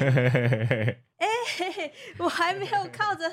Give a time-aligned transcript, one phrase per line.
[1.18, 1.26] 哎、
[1.58, 3.30] 欸，我还没有靠着，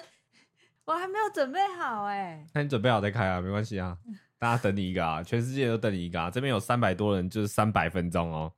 [0.85, 2.45] 我还没有准备好哎、欸。
[2.53, 3.97] 那你准备好再开啊，没关系啊，
[4.37, 6.29] 大家等你一个啊，全世界都等你一个啊。
[6.29, 8.51] 这边有三百多人，就是三百分钟哦。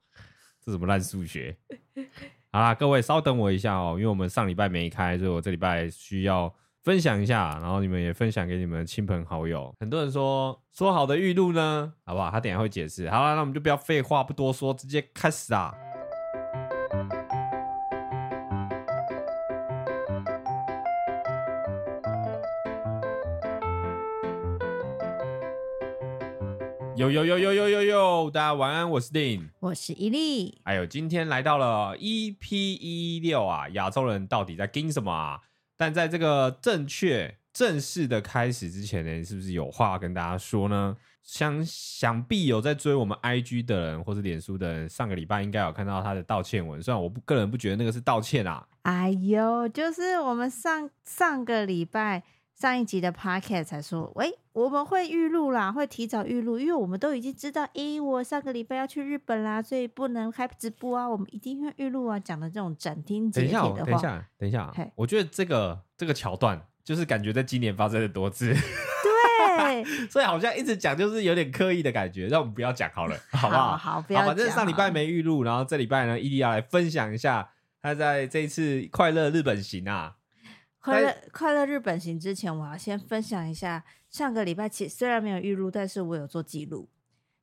[0.66, 1.56] 这什么烂数学？
[2.52, 6.54] 好啦，各位稍等我一下哦，因为我们上礼拜没开，所以我这礼拜需要
[6.84, 9.72] 分享一下，然后你们也分享给你们的亲朋好友。
[9.80, 12.32] 很多人说说好的预录呢，好不好？
[12.32, 13.08] 他等一下会解释。
[13.10, 15.74] 好了，那我们就不要废话不多说，直接开始啊！
[27.12, 28.32] 呦呦呦呦呦呦呦！
[28.32, 30.60] 大家晚安，我是 Din，我是伊利。
[30.64, 35.42] 哎呦，今天来到了 EP 一六啊，亚洲人到底在盯什么啊？
[35.76, 40.96] 但在这个正确正式的开始之前呢，是不是有话跟大家说呢？
[41.24, 48.68] 想想必有在追我们 IG 的人或是脸书的人，上个礼拜应该有看到他的道歉文，虽然我不个人不觉得那个是道歉啊。
[48.84, 52.24] 哎呦，就是我们上上个礼拜。
[52.60, 63.74] 上一集的 podcast 才说，喂，我们会预录啦，会提早预录，因为我们都已经知道，诶，我上个礼拜要去日本啦，所以不能开直播啊，我们一定会预录啊，讲的这种斩钉截铁的话。
[63.86, 73.78] 等一下，等一下，等一下，我觉得这个这个桥段就是感觉在今年发生的多次，对， 所以好像一直讲就是有点刻意的感觉，让我们不要讲好了，好不好？
[73.78, 74.28] 好，好，不要讲。
[74.28, 77.52] 反正上礼拜没预录，然后这礼拜呢，伊利要来分享一下
[77.82, 80.18] 他在这一次快乐日本行啊。
[80.90, 86.90] 快乐快乐日本行之前，我要先分享一下上个礼拜其实虽然没有预录，但是我有做记录，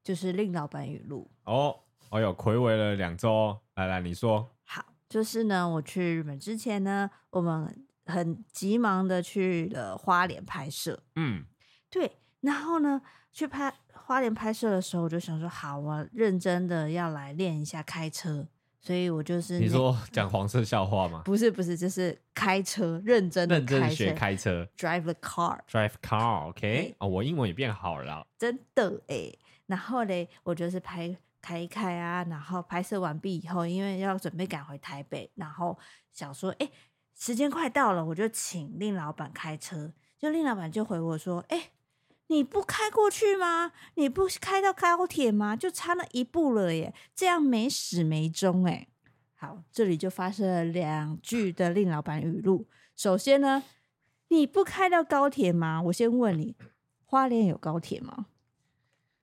[0.03, 1.81] 就是令老板语录哦。
[2.11, 4.49] 哦哟，睽违了两周，来来，你说。
[4.63, 11.03] 好，就是呢，我去日本之前呢，我们很急忙的去了花莲拍摄。
[11.17, 11.45] 嗯，
[11.91, 13.03] 对，然后呢，
[13.33, 18.47] 去拍花莲拍摄的时候，我就想说，好，我认真的要来练一下开车。
[18.87, 21.23] 所以我就是你说 讲黄色笑话吗？
[21.25, 29.33] 不是不是，就是开车，认真认真学开车，drive the car，drive car，OK，哦，我英文也变好了，真的哎。
[29.67, 35.77] 然后嘞，我就是拍开一开啊，然后拍摄完毕以后，因为要准备赶回台北，然后
[36.13, 36.71] 想说，哎，
[37.19, 41.71] 时间快到了，我就请令老板开车，就令老板就回我说，哎。
[42.29, 43.73] 你不开过去吗？
[43.95, 45.55] 你不开到高铁吗？
[45.55, 48.89] 就差那一步了耶，这样没始没终哎。
[49.35, 52.67] 好，这里就发生了两句的令老板语录。
[52.97, 53.63] 首先呢，
[54.29, 55.81] 你不开到高铁吗？
[55.83, 56.57] 我先问你，
[57.05, 58.27] 花莲有高铁吗？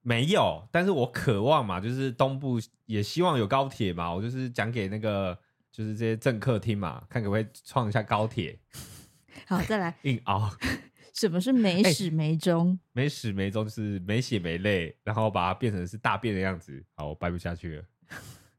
[0.01, 4.13] 没有，但是我渴望嘛，就是东部也希望有高铁嘛。
[4.13, 5.37] 我就是讲给那个
[5.71, 8.59] 就是这些政客听嘛，看可不可以创一下高铁。
[9.47, 10.49] 好，再来硬凹。
[11.13, 12.71] 什么是没始没终？
[12.71, 16.83] 欸、没始没终就是没血没泪，然后把它变成是大便的样子。
[16.95, 17.83] 好，我掰不下去了。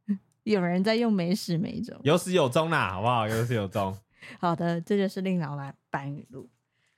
[0.45, 3.27] 有人在用没始没终，有始有终啦，好不好？
[3.27, 3.97] 有始有终。
[4.39, 5.57] 好的，这就是令老
[5.91, 6.49] 板语录。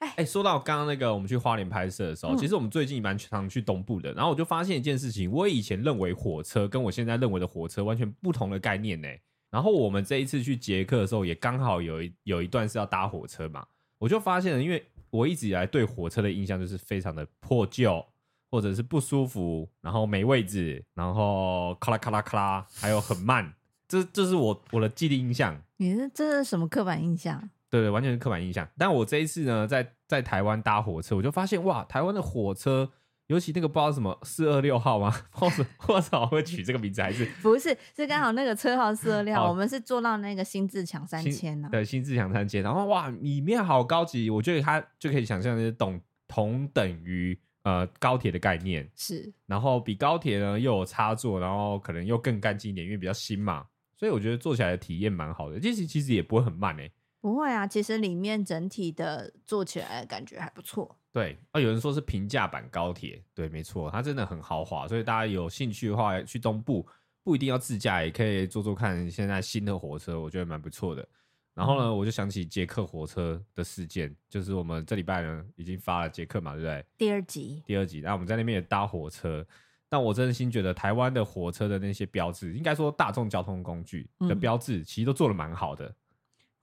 [0.00, 4.12] 哎、欸，说到刚刚那个，我们去花莲拍摄的时候，嗯、其实我们最近蛮常去东部的。
[4.12, 9.08] 然后我就发现一件事情，我以前认为火车跟我现在认为的火车完全不同的概念呢。
[9.50, 13.66] 然后我们这一次去捷克的时候，也刚好有一有一段是要搭火车嘛，
[13.98, 14.84] 我就发现了，因为。
[15.10, 18.04] 我一直以来对火车的印象就是非常的破旧，
[18.50, 23.54] 或者是不舒服，然后没位置，然后咔啦咔啦咔啦，还有很慢，
[23.88, 25.60] 这这是我我的既定印象。
[25.76, 27.50] 你是这是什么刻板印象？
[27.68, 28.68] 对对，完全是刻板印象。
[28.78, 32.90] 但我这一次呢，在在台湾搭火车，我就发现哇，台湾的火车。
[33.28, 35.10] 尤其那个不知道什么四二六号吗？
[35.30, 37.76] 或者或者会取这个名字还是不是？
[37.94, 41.68] 是刚好那个车号四二六号，我们是坐到那个新自强三千呢。
[41.72, 53.66] 对，新自强三千，然后哇，里面好高级，我觉得它就可以想象是同同等于呃高铁的概念是，然后比高铁呢又有插座，然后可能又更干净一点，因为比较新嘛，
[53.96, 55.58] 所以我觉得坐起来的体验蛮好的。
[55.58, 56.92] 其实其实也不会很慢诶。
[57.26, 60.96] 不会啊，其实里面整体的坐起来的感觉还不错。
[61.12, 66.86] 对啊，有人说是平价版高铁，对，没错，它真的很豪华，所以大家有兴趣的话，去东部
[67.24, 71.04] 不一定要自驾，也可以坐坐看现在新的火车，我觉得蛮不错的。
[71.52, 76.84] 然后呢，我就想起捷克火车的事件，就是我们这礼拜呢已经发了捷克嘛，对不对？
[76.96, 79.44] 第二集，第二集，那我们在那边也搭火车，
[79.88, 85.92] 但我真心觉得台湾的火车的那些标志，应该说大众交通工具的标志，其实都做的蛮好的。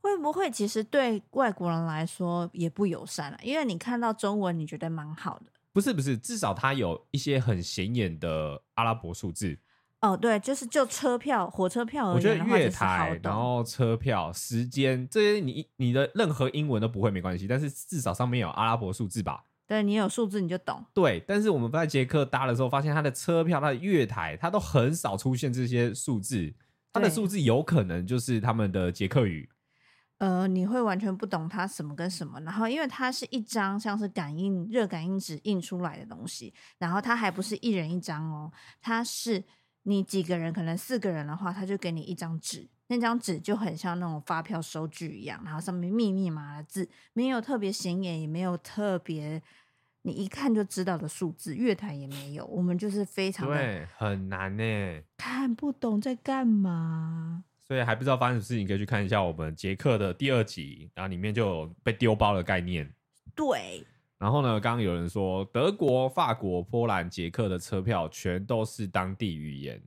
[0.03, 3.39] 会不会其实对外国人来说也不友善啊？
[3.41, 5.45] 因为你看到中文，你觉得蛮好的。
[5.71, 9.57] 不是不是，至少它有一些很显眼的阿拉伯数字。
[10.01, 19.45] 哦，对，就是就车票、火车票而言，我觉得月台，然后车票、时间这些，你你的任何英文都不会没关系，但是至少上面有阿拉伯数字吧？
[19.65, 20.83] 对，你有数字你就懂。
[20.93, 26.53] 对，但是我们在捷克搭的时候，发现它的车票、它的月台，它都很少出现这些数字。
[26.91, 29.49] 它的数字有可能就是他们的捷克语。
[30.19, 38.51] 呃，你会完全不懂它什么跟什么，然后因为它是一张像是感应热感应纸印出来的东西，然后它还不是一人一张哦，
[38.81, 39.43] 它是
[39.83, 49.41] 你几个人，可能四个人的话，他就给你一张纸，那张纸就很像那种发票收据一样，然后上面密密麻麻的字，没有特别显眼，也没有特别
[50.03, 57.43] 你一看就知道的数字，月台也没有，我们就是非常的对，很难呢，看不懂在干嘛。
[57.67, 62.91] 所以还不知道发生什么事情，可以去看一下我们捷克的第二集，然后里面就有被丢包的概念。
[63.35, 63.85] 对。
[64.19, 69.81] 然后呢，刚刚有人说德国、法国、波兰、捷克的车票全都是当地语言，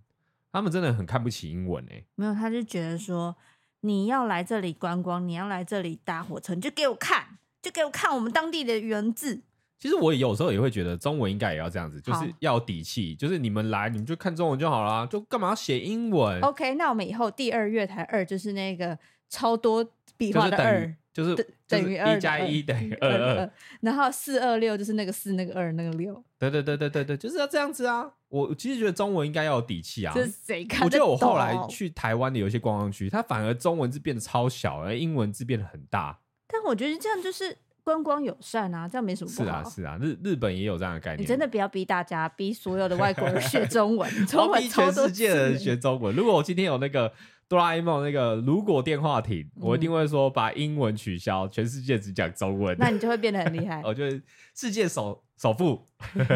[0.52, 2.05] 他们真的很看不起英文哎。
[2.17, 3.34] 没有，他就觉得说
[3.81, 9.43] 你要来这里观光，你要来这里搭火车，你就给我看，就给我看我们当地的文字。
[9.78, 13.14] 其实我有时候也会觉得中文应该也要这样子，就是要有底气。
[13.14, 19.87] 就是你们来，你们就看中文就好了，就干嘛要写英文？OK，那我们以后第二月台二就是那个超多
[20.17, 21.34] 笔画的二，就是
[21.69, 23.52] 等于一加一等于 二二。
[23.82, 26.25] 然后四二六就是那个四那个二那个六。
[26.38, 28.11] 对对对对对对，就是要这样子啊！
[28.28, 30.12] 我其实觉得中文应该要有底气啊。
[30.14, 30.87] 这是谁看？
[30.87, 36.19] 我觉得我后来去台湾的有一些观光区，它反而中文字变得超小，而英文字变得很大。
[36.49, 37.58] 但我觉得这样就是。
[37.86, 39.62] 观光友善啊，这样没什么不好。
[39.70, 41.22] 是啊，是啊，日日本也有这样的概念。
[41.22, 46.12] 你真的不要逼大家，逼所有的外国人学中文， 中文逼全世界的人学中文。
[46.16, 47.12] 如果我今天有那个
[47.46, 52.76] 哆啦 A 梦那个如果电话亭，嗯，我一定会说把英文取消，全世界只讲中文。
[52.76, 53.80] 那你就会变得很厉害。
[53.86, 54.20] 我觉得
[54.52, 55.86] 世界首首富，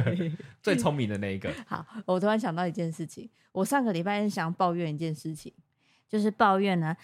[0.63, 1.51] 最聪明的那一个。
[1.67, 5.53] 好，我突然想到一件事情，我上个礼拜想抱怨一件事情，
[6.09, 6.97] 就是抱怨呢，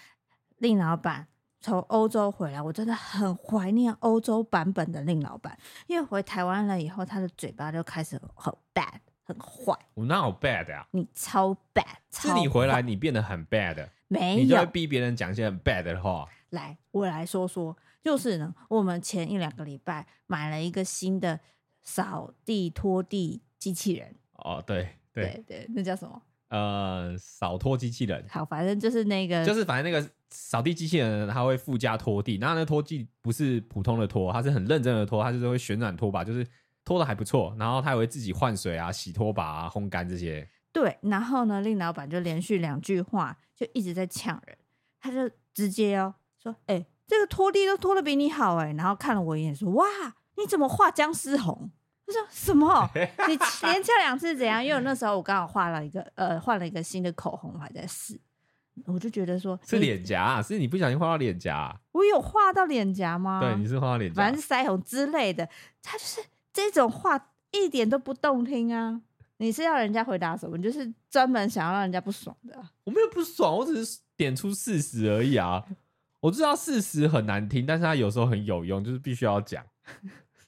[0.59, 1.27] 令老板。
[1.67, 9.77] 从欧洲回来，我真的很怀念欧洲版本的令老板，因为回台湾了以后，他的嘴巴就开始很 bad，很坏。
[9.93, 10.87] 我哪有 bad 啊？
[10.91, 12.29] 你超 bad，超。
[12.29, 16.25] 是你回来你变得很 bad， 没有，你就会逼别人讲一些很 bad 的话。
[16.51, 21.37] 来，我来说说，就是呢，我们前一两个礼拜买了一个新的
[21.83, 24.15] 扫地拖地机器人。
[24.35, 26.21] 哦，对对对对，那叫什么？
[26.49, 28.25] 呃，扫拖机器人。
[28.29, 32.37] 好，反正就是那个，就是反正那个扫地机器人，它会附加拖地。
[32.37, 36.47] 然后那拖地不是普通的拖，它是很认真的拖，它就是会旋转拖把，就是
[36.85, 37.55] 拖的还不错。
[37.59, 40.47] 然后它也会自己换水啊、洗拖把啊、烘干这些。
[40.71, 44.57] 对，然后呢，令老板就连续两句话就一直在呛人，
[44.99, 49.85] 他就直接哦说：“哎、欸，这个拖地都拖的比你好哎。”然后看了我一眼说：“哇，
[50.37, 51.71] 你怎么画僵尸红？”
[52.07, 52.89] 我说什么？
[53.27, 53.37] 你
[53.67, 54.63] 连呛两次怎样？
[54.63, 58.19] 因为我那时候我刚好画了一个呃，换了一个新的口红，我还在试。
[58.85, 61.75] 我就觉得说是脸颊、啊，是你不小心画到脸颊、啊。
[61.91, 63.39] 我有画到脸颊吗？
[63.41, 65.49] 对，你是画到脸颊，反正是腮红之类的。
[65.81, 66.21] 他就是
[66.53, 69.01] 这种话一点都不动听啊！
[69.37, 70.55] 你是要人家回答什么？
[70.57, 72.55] 你就是专门想要让人家不爽的。
[72.83, 75.63] 我没有不爽，我只是点出事实而已啊！
[76.19, 79.65] 我知道事实很难听，但是他有时候很有用，就是必须要讲。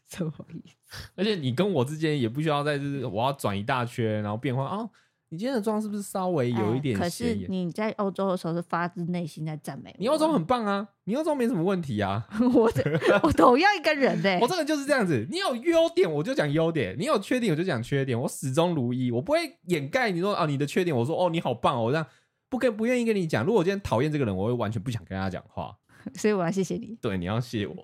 [0.09, 1.09] 什么意思？
[1.15, 4.89] 而且你跟我之间也不需要再是，我要转一大圈，然后变换啊。
[5.31, 6.99] 你今天的妆是不是稍微有一点、欸？
[6.99, 9.95] 可是你在欧洲的时候是发自内心在赞美。
[9.99, 12.27] 你欧洲很棒啊，你欧洲没什么问题啊。
[12.51, 15.27] 我的我同样一个人呢、欸， 我这个就是这样子。
[15.29, 20.97] 你有优点我就讲优点，你有缺点我就讲缺点，我始终如一，我不会掩盖你说啊你的缺点。
[20.97, 22.03] 我说哦你好棒哦，我这样
[22.49, 23.45] 不跟不愿意跟你讲。
[23.45, 25.77] 如果我今天讨厌这个人，我会完全不想跟他讲话。
[26.15, 26.97] 所以我要谢谢你。
[26.99, 27.75] 对，你要谢我。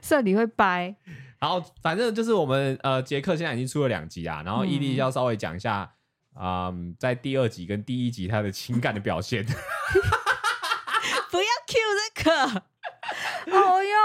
[0.00, 0.94] 算你会掰。
[1.40, 5.92] 然后反正就是我们呃杰克现在已经出了两集啊，然后伊利要稍微讲一下。
[6.38, 9.42] 嗯，在第二集跟第一集他的情感的表现，
[11.30, 11.80] 不要 cue
[12.14, 12.62] 这个。
[13.58, 13.96] 哦哟，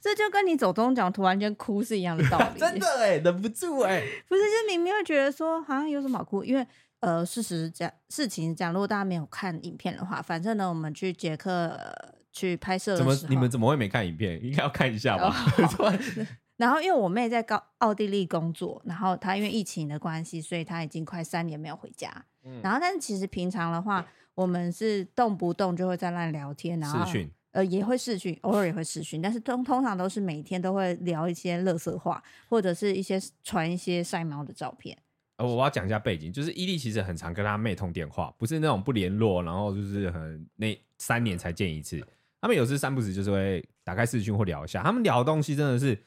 [0.00, 2.46] 这就跟你走中奖突然间哭是一样的道理。
[2.58, 6.66] 真的哎，忍不住哎，不是，就明明会觉得说好像有什么好哭，因为
[6.98, 8.72] 呃，事实是这样，事情是这样。
[8.72, 11.94] 如果大家没有看影片的话，反正呢，我们去捷克、呃、
[12.32, 14.44] 去拍摄的时候，怎么你们怎么会没看影片？
[14.44, 15.32] 应该要看一下吧。
[15.78, 15.98] 哦
[16.56, 22.10] 然后，因为我妹在高奥地利工作，然后她因为疫情的关系，所以她已经快三年没有回家。
[22.44, 27.04] 嗯、然后，但是其实平常的话，我们是动不动就会在那聊天，然后
[27.52, 34.96] 呃，也会视讯，偶尔也会视讯，但是通通常都是每天都会聊一些垃圾话，或者是一些传一些晒猫的照片。
[35.36, 42.02] 呃，我要讲一下背景，就是伊利其实很常跟他妹通电话，不是那种不联络，然后就是很那三年才见一次。
[42.40, 45.98] 他们有时三不时就是会打开视讯或聊一下，他们聊的东西真的是。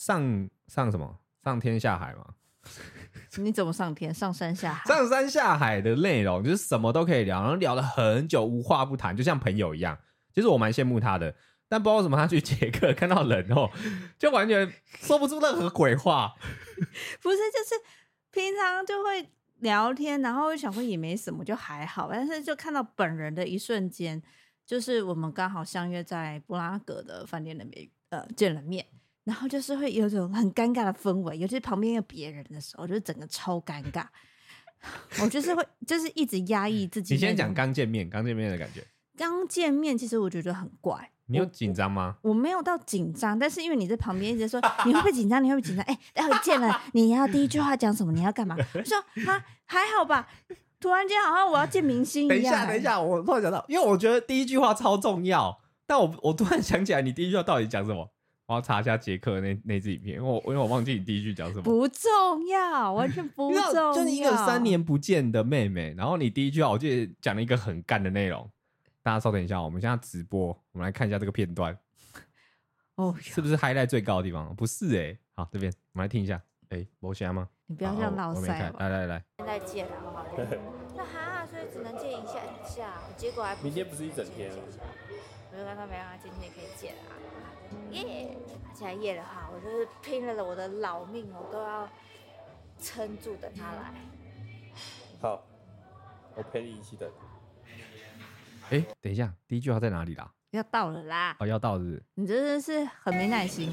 [0.00, 1.20] 上上什么？
[1.44, 2.24] 上天下海吗？
[3.36, 4.12] 你怎么上天？
[4.12, 4.86] 上山下海？
[4.86, 9.98] 上山下海的内容就是什么都可以聊，然后聊了很久，无话不谈，就像朋友一样。
[10.34, 11.34] 其实我蛮羡慕他的，
[11.68, 13.68] 但不知道为什么他去捷克看到人哦，
[14.18, 16.34] 就完全说不出任何鬼话。
[17.20, 17.74] 不是，就是
[18.30, 19.28] 平常就会
[19.58, 22.08] 聊天，然后想说也没什么，就还好。
[22.10, 24.22] 但是就看到本人的一瞬间，
[24.64, 28.86] 就是我们刚好相约在布拉格的饭店那边，呃，见了面。
[29.24, 34.04] 然后就是会有种很尴尬的氛围，尤其是旁边有别人的时候，就是整个超尴尬。
[35.22, 37.14] 我就是会，就是一直压抑自己。
[37.14, 38.82] 你先讲刚见面，刚见面的感觉。
[39.16, 41.10] 刚见面，其实我觉得很怪。
[41.26, 42.16] 你有紧张吗？
[42.22, 45.44] 我，我没有到紧张，但是因为你在旁边一直说，你会不会紧张？
[45.44, 45.84] 你会不会紧张？
[45.84, 48.10] 哎，待会见了，你要第一句话讲什么？
[48.12, 48.56] 你要干嘛？
[48.56, 48.96] 我说
[49.30, 50.26] 啊，还好吧。
[50.80, 52.36] 突然间好像我要见明星一样。
[52.36, 58.10] 等一下，等一下，我突然想到，因为我觉得第一句话超重要，但我我突然想起来，你第一句话到底讲什么？
[58.50, 61.62] 我要查一下杰克那那支影片，因为我因为我忘记你第一句讲什么。
[61.62, 62.10] 不重
[62.48, 63.92] 要，完全不 重要。
[63.92, 68.50] 就是一个三年不见的妹妹，然后你第一句话我记得讲了一个很干的内容。
[69.04, 71.78] 大家稍等一下，我们现在直播，我们来看一下这个片段。
[72.96, 74.52] 哦，是不是 highlight 最高的地方？
[74.56, 76.42] 不是哎、欸，好，这边我们来听一下。
[76.70, 77.48] 哎、欸，没声吗？
[77.66, 78.48] 你不要这样闹塞。
[78.80, 80.26] 来来来，现在借了好不好？
[80.98, 84.50] 那哈，所以只能借一下一下，结果还明天不是一整天。
[85.52, 87.14] 我就跟他没办法，今天也可以借了啊。
[87.90, 88.36] 耶！
[88.74, 91.88] 既然夜的话，我就是拼了我的老命，我都要
[92.80, 93.92] 撑住等他来。
[95.20, 95.44] 好，
[96.34, 97.10] 我陪你一起等。
[98.70, 100.30] 哎、欸，等一下，第一句话在哪里啦？
[100.52, 101.36] 要到了啦！
[101.38, 102.02] 哦，要到了是不是？
[102.14, 103.72] 你真的是很没耐心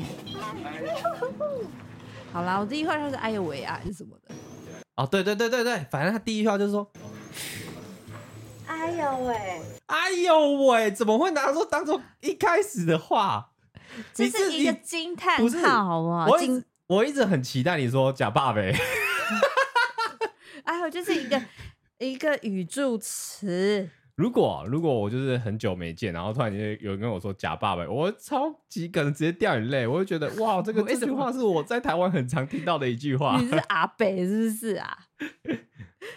[2.33, 4.35] 好啦，我第一句话就是哎呦喂啊，还是什么的？
[4.95, 6.91] 哦，对对对对对，反正他第一句话就是说，
[8.67, 13.53] 哎呦喂，哎呦喂，怎么会拿说当做一开始的话？
[14.13, 16.25] 这是一个惊叹号，好不好？
[16.27, 18.73] 我一我一直很期待你说假爸呗。
[20.63, 21.41] 哎呦，就是一个
[21.99, 23.89] 一个语助词。
[24.15, 33.37] 如果如果我就是很久没见，然后突然间有人跟我说假爸爸，我超级可能直接掉眼泪，我就觉得哇， 这个这句话是我在台湾很常听到的一句话。
[33.39, 34.97] 你是阿北是不是啊？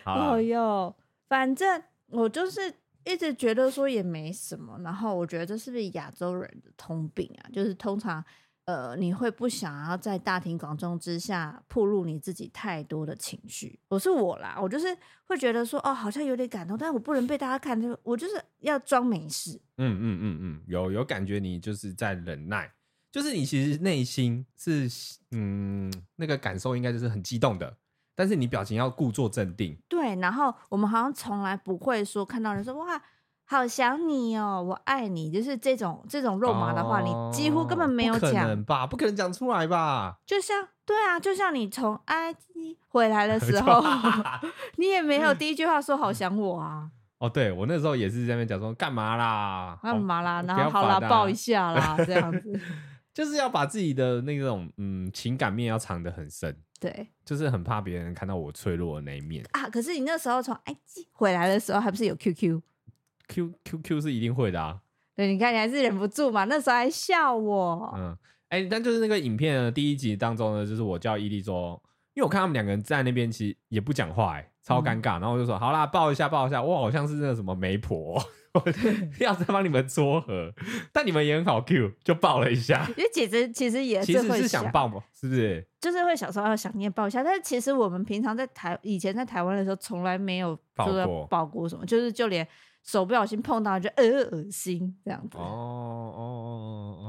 [0.07, 0.97] 哦哟，
[1.29, 2.73] 反正我就是
[3.05, 7.51] 一直觉得说也没什么，然后我觉得这是不是亚洲人的通病啊？
[7.53, 8.25] 就是通常。
[8.67, 13.81] 呃，你会不想要在大庭广众之下暴露你自己太多的情绪？
[13.89, 14.87] 我是我啦，我就是
[15.25, 19.61] 会觉得说，哦，好像有点感动，但是我不能被大家看，就我就是要装没事。
[19.79, 22.71] 嗯嗯嗯嗯，有有感觉你就是在忍耐，
[23.11, 24.89] 就是你其实内心是
[25.33, 27.77] 嗯那个感受应该就是很激动的，
[28.15, 29.79] 但是你表情要故作镇定。
[29.89, 33.01] 对，然后我们好像从来不会说看到人说哇。
[33.47, 38.31] 好想你哦，我爱你，就是这种这种肉麻的话，哦、你几乎根本没有讲。
[38.31, 38.87] 不可能吧？
[38.87, 40.19] 不可能讲出来吧？
[40.25, 43.83] 就像对啊，就像你从埃及回来的时候，
[44.79, 46.89] 你也没有第一句话说好想我啊。
[47.19, 49.77] 哦，对，我那时候也是在那边讲说干嘛啦？
[49.83, 50.41] 干嘛啦？
[50.47, 52.61] 然后好啦，抱一下啦，这样子。
[53.13, 56.57] 就是要把自己的那种嗯情感面要藏得很深。
[56.79, 59.69] 对，就是很怕别人看到我脆弱的那一面啊。
[59.69, 64.81] 可是你那时候从埃及回来的时候，还不是有 QQ？Q Q Q 是一定会的啊！
[65.15, 67.93] 对，你看你还是忍不住嘛，那时候还笑我。
[67.99, 68.17] 嗯，
[68.49, 71.79] 哎、欸，但就是那个影片的第一集当中呢，就是我叫伊利说，
[72.15, 75.19] 因为我看他们两个人在那边，其实也不讲话、欸，哎，超尴尬。
[75.19, 76.63] 嗯、然后我就说，好啦，抱一下，抱一下。
[76.63, 78.23] 我好像是那个什么媒婆，
[79.21, 80.53] 要再帮你们撮合。
[80.93, 82.87] 但你们也很好 Q，就抱了一下。
[82.97, 85.67] 因为姐姐其实也是会其实是想抱嘛，是不是？
[85.81, 92.47] 就是会小时候要想念抱一下，但是其实我们平常在台以前在台湾的时候，从来没有抱过抱过什么，就是就连。
[92.83, 96.23] 手不小心碰到就呃恶心这样子哦哦哦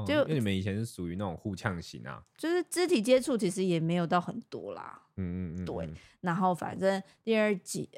[0.02, 5.88] 哦，就因为你们以前是属于那种互呛型啊，就是肢体接触其实也没有到很多啦，嗯嗯嗯，对。
[6.20, 7.88] 然后反正第二集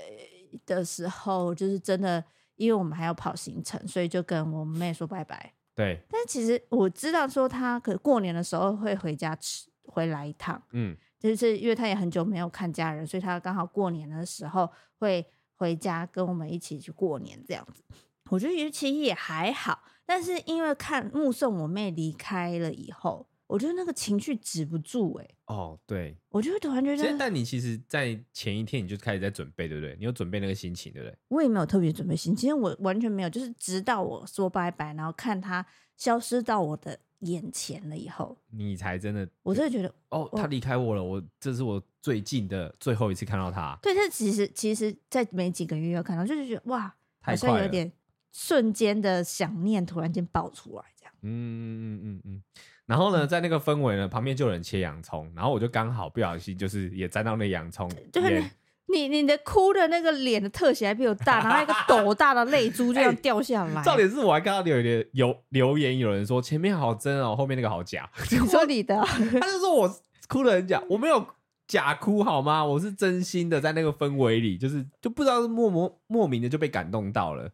[0.64, 2.24] 的时候，就是真的，
[2.56, 5.52] 因为我们还要跑行程，所以就跟我妹说拜拜。
[5.74, 15.26] 对，但其实我知道说她可过年的时候会回家吃，回来一趟，嗯，就是因为她也很久没有看家人，所以她刚好过年的时候会。
[15.56, 17.82] 回家跟我们一起去过年这样子，
[18.30, 25.34] 我觉得其实也还好，但是因为看目送我妹离开了以后，我觉得那个情绪止不住哎、欸。
[25.46, 29.94] 哦，对，我就会突然觉得，但你其实，在前一天你就开始在准备，对不对？
[29.98, 31.16] 你有准备那个心情，对不对？
[31.28, 35.64] 我也没有特别准备心情，其实我完全没有，就是直到我说拜拜，然后看他
[35.96, 43.78] 消失到我的眼前了以后，你才真的，我真的觉得哦，他离开我了，我这是我最近的最后一次看到他。
[43.80, 47.90] 对，他其实其实，在没几个月要看到，就是觉得哇，好像有点
[48.30, 51.14] 瞬间的想念突然间爆出来这样。
[51.22, 52.42] 嗯嗯嗯嗯嗯。
[52.84, 58.44] 然后呢，在那个氛围呢，旁边就有人切洋葱，然后我就刚好不小心就是也沾到那洋葱，就是。
[58.86, 63.82] 你你的哭的那个脸的特写还比我大，然后一个 斗大的泪珠就这样掉下来。
[63.82, 68.08] 重点是我还看到有点有留言，有人说前面好真哦，后面那个好假。
[68.30, 69.02] 你说你的，
[69.40, 71.26] 他就说我哭的很假，我没有
[71.66, 72.64] 假哭好吗？
[72.64, 77.50] 我是真心的，在那个氛围里，就是就不知道是莫莫莫名的就被感动到了。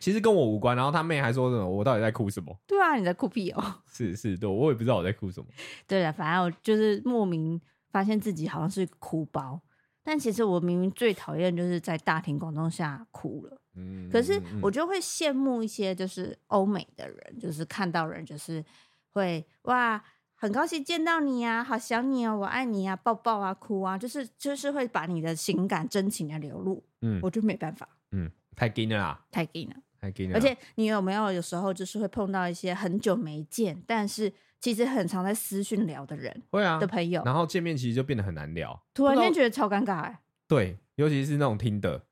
[0.00, 0.76] 其实跟我无关。
[0.76, 1.64] 然后他妹还说什么？
[1.64, 2.52] 我到底在哭什么？
[2.66, 3.62] 对啊，你在哭屁哦！
[3.86, 5.46] 是是，对，我也不知道我在哭什么。
[5.86, 7.60] 对啊，反正我就是莫名
[7.92, 9.60] 发现自己好像是哭包，
[10.02, 13.62] 但其实我明明最讨厌就是在大庭广众下哭了。
[13.76, 18.64] 嗯，可是我就会羡慕一些就是欧美的人，就是看到人就是
[19.12, 20.02] 会哇。
[20.42, 30.36] 很高兴见到你呀，好想你啊，我爱你啊，抱抱啊，哭啊，就是就是会把你的情感真情的流露，嗯，我就没办法，嗯，太紧了啦，太紧了，太紧了。
[30.36, 40.18] 而且你有没有有时候就是会碰到一些很久没见，但是其实很常在私讯聊的人，会啊的朋友，然后见面其实就变得很难聊，突然间觉得超尴尬哎。
[40.48, 42.02] 对，尤其是那种听的，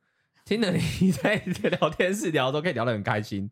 [0.45, 3.51] 听的你 在聊天室聊都可以聊得很开心。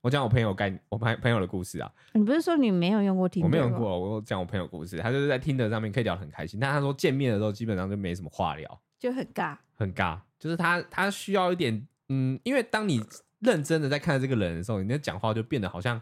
[0.00, 1.90] 我讲我朋友概，我朋朋友的故事啊。
[2.12, 3.42] 你不是说你没有用过听？
[3.42, 10.18] 我没有用过，我讲我朋友故事，他就是在听的上面可以聊得很开心，但他说见面的时候基本上就没什么话聊，就很尬，很尬。
[10.38, 13.02] 就是他他需要一点，嗯，因为当你
[13.40, 16.00] 认真的在看这个人的时候，你的讲话就变得好像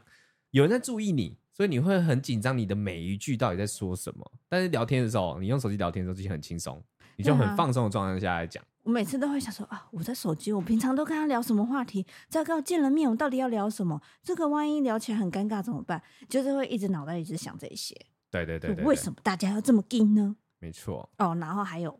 [0.50, 4.30] 有人在注意你，所以你会很紧张，你的每一句到底在说什么。
[4.46, 6.82] 但是聊天的时候，你用手机聊天的时候就很轻松，
[7.16, 8.62] 你就很放松的状态下来讲。
[8.82, 12.06] 我每次都会想说啊，我在手机，我平常都跟他聊什么话题？
[12.28, 14.00] 再跟我见了面，我到底要聊什么？
[14.22, 16.00] 这个万一聊起来很尴尬怎么办？
[16.28, 17.96] 就是会一直脑袋一直想这些。
[18.30, 20.36] 对对对，对，对，为什么大家要这么硬呢？
[20.60, 21.10] 没错。
[21.18, 21.98] 哦，然后还有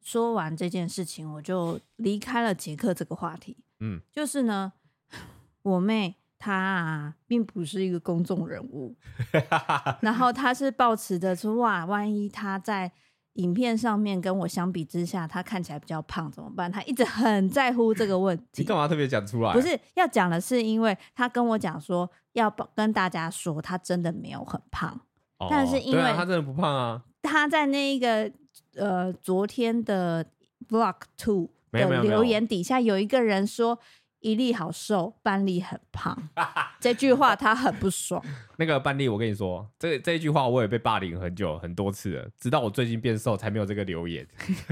[0.00, 3.56] 说完这件事情，我就离开了杰克这个话题。
[3.80, 4.74] 嗯，就是呢，
[5.62, 8.94] 我妹她啊，并不是一个公众人物，
[10.02, 12.92] 然后她是抱持着说哇，万一她在。
[13.36, 16.70] 影片上面跟我相比之下，他看起来比较胖，怎么办？
[16.70, 18.62] 他一直很在乎这个问题。
[18.62, 19.52] 你干嘛特别讲出来？
[19.52, 25.00] 不是要讲的是，因为他跟我讲说要跟大家说，他真的没有很胖。
[25.38, 27.02] 哦、但是因为、啊、他真的不胖啊。
[27.22, 28.30] 他在那一个
[28.74, 30.24] 呃昨天的
[30.68, 33.78] vlog Two 的留言底下有一个人说。
[34.26, 36.28] 伊利好瘦，班利很胖。
[36.80, 38.20] 这句话他很不爽。
[38.58, 44.26] 那个班利，我跟你说，这这一句话我也被霸凌很久很多次了，直到我最近变瘦才没有这个留言。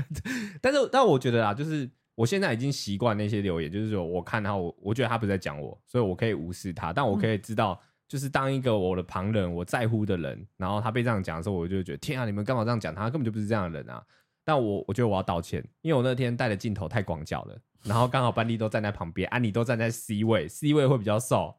[0.60, 6.92] 但是，但我觉得啊，就是我现在已经习惯那些留言，就是说我看他，我我觉得他不是在讲我，所以我可以无视他。
[6.92, 13.02] 但我可以知道，就是当一个我的旁人，我在乎的人，然后他被这样讲的时候，我就觉得天啊，你们干嘛这样讲他？
[13.02, 14.04] 他根本就不是这样的人啊！
[14.44, 17.56] 但我我觉得我要道歉，因为我那天带的镜头太广角了。
[17.84, 21.54] 然后刚好班尼都站在旁边，安妮都站在 C 位，C 位会比较瘦，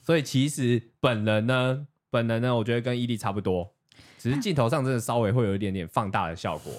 [0.00, 3.74] 所以其实本人呢，本人呢，我觉得跟伊利差不多，
[4.18, 6.72] 只是镜头上真的稍微会有一点点放大的效果，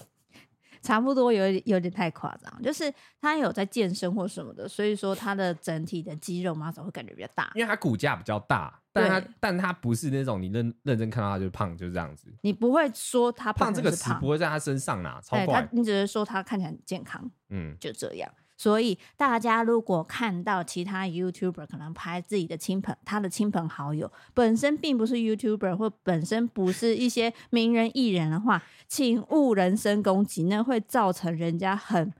[0.81, 18.31] 差不多有有点太夸张，就是他有在健身或什么的，所以说他的整体的肌肉 muscle 会感觉比较大，因为他骨架比较大，但他但他不是那种你认认真看到他就胖就是这样子，你不会说他胖，胖这个词不会在他身上拿，超怪，他你只是说他看起来很健康，嗯，就这样。
[18.57, 32.13] 所以大家如果看到其他 YouTuber 可能拍自己的亲朋，他的亲朋好友本身并不是 YouTuber 或本身不是一些名人艺人的话，请勿人身攻击，那会造成人家很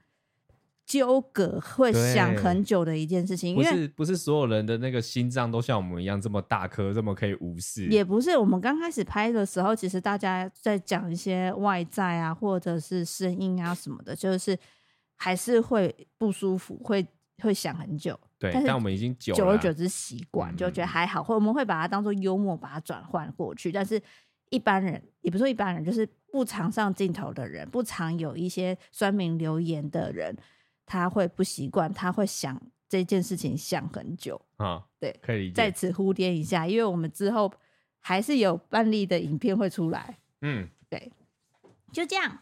[0.86, 3.56] 纠葛，会想很久的一件事情。
[3.56, 7.88] 因为不是不是所有人的那个心脏都像我们一样这么大颗，这么可以无视。
[7.88, 14.60] 也不是，我们刚开始拍的时候，其实大家在讲一些外在啊，或者是声音啊什么的，就是。
[15.15, 17.06] 还是会不舒服，会
[17.41, 18.19] 会想很久。
[18.38, 21.23] 对，但，但我们已经久了，久而久之习惯，就觉得还好。
[21.23, 23.71] 或、嗯、我们会把它当做幽默，把它转换过去。
[23.71, 24.01] 但是
[24.49, 30.36] 一般人，也不是说一般人，就是不常上镜头的人，不常有一些酸民留言的人，
[30.86, 34.84] 他会不习惯，他会想这件事情想很久啊。
[34.99, 35.51] 对，可以。
[35.51, 37.51] 在此呼垫一下，因为我们之后
[37.99, 40.17] 还是有案例的影片会出来。
[40.41, 41.12] 嗯，对，
[41.91, 42.39] 就这样。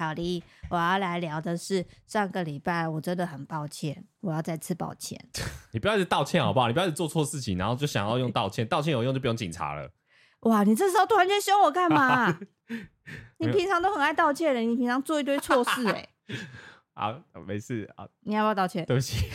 [0.00, 5.22] 好的，我要来聊的是上个礼拜，我真的很抱歉，我要再次抱歉。
[5.72, 6.68] 你不要一直道歉好不好？
[6.68, 9.90] 你不要一直做错事情，然后就想要用道歉，道歉有用就不用警察了。
[10.40, 12.34] 哇，你这时候突然间凶我干嘛？
[13.40, 16.08] 你平常都很爱道歉的，你平常做一堆错事哎。
[16.94, 18.08] 好，没事啊。
[18.20, 18.86] 你要不要道歉？
[18.86, 19.28] 对不起。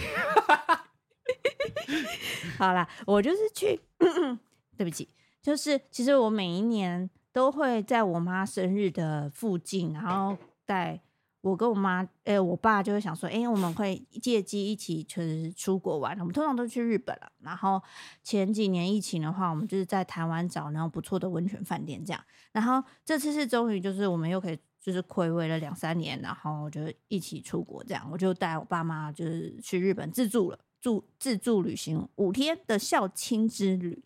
[2.58, 3.80] 好啦，我就是去，
[4.75, 5.08] 对不起，
[5.43, 10.36] 就是其实我每一年都会在我妈生日的附近，然后。
[10.65, 10.99] 带
[11.41, 16.17] 我跟我妈，诶、欸，我爸就会想说，诶、欸，我们会借机一起去出国玩。
[16.19, 17.32] 我们通常都去日本了。
[17.39, 17.80] 然后
[18.23, 22.25] 前几年疫情的话，我们就是在台湾找那种不错的温泉饭店这样。
[22.51, 28.10] 然后这次是终于就是我们又可以就是睽违了两三年，然后就一起出国这样。
[28.12, 34.04] 我就带我爸妈就是去日本自助了，住自助旅行五天的孝亲之旅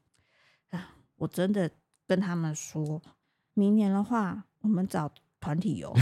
[0.72, 0.96] 啊！
[1.16, 1.72] 我真的
[2.06, 3.02] 跟他们说，
[3.54, 5.10] 明年的话我们找。
[5.42, 5.96] 团体游。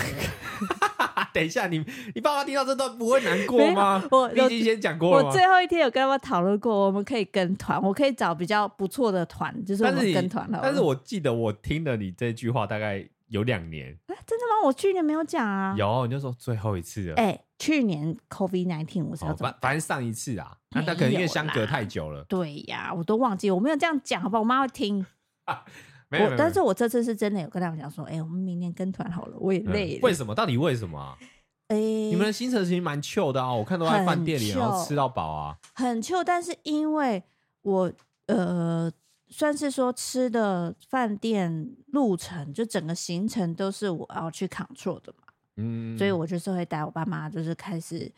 [1.33, 1.83] 等一下，你
[2.15, 4.03] 你爸妈听到这段不会难过吗？
[4.11, 5.25] 我你已经先讲过了。
[5.25, 10.59] 我最后一天有跟他们讨论过，我们可以跟团，我可以找比较不错的团，就是我们跟团了。
[10.61, 13.97] 但是我记得我听了你这句话大概有两年。
[14.07, 14.65] 啊，真的吗？
[14.65, 15.75] 我去年没有讲啊。
[15.77, 17.15] 有，你就说最后一次了。
[17.15, 22.23] 哎、欸，去年 COVID nineteen 我是要反、哦、反正上一次啊，那他可能因为相隔太久了。
[22.25, 24.41] 对呀，我都忘记，我没有这样讲，好不好？
[24.41, 25.05] 我妈会听。
[25.45, 25.63] 啊
[26.09, 30.03] 没有，但是我这次是真的有跟他们讲说，哎、欸，我们明年跟团好了，我也累了、嗯。
[30.03, 30.33] 为什么？
[30.33, 31.17] 到底为什么啊？
[31.67, 36.23] 哎、欸，你们的行程其实蛮 chill 的啊，我看都在饭店里，然后吃到饱啊，很 chill。
[36.23, 37.21] 但是因为
[37.61, 37.91] 我
[38.27, 38.89] 呃，
[39.27, 48.11] 算是说吃的饭店路程，就整个行程都是我要去 control 的嘛，嗯，所以我就是会带我爸妈，就是开始。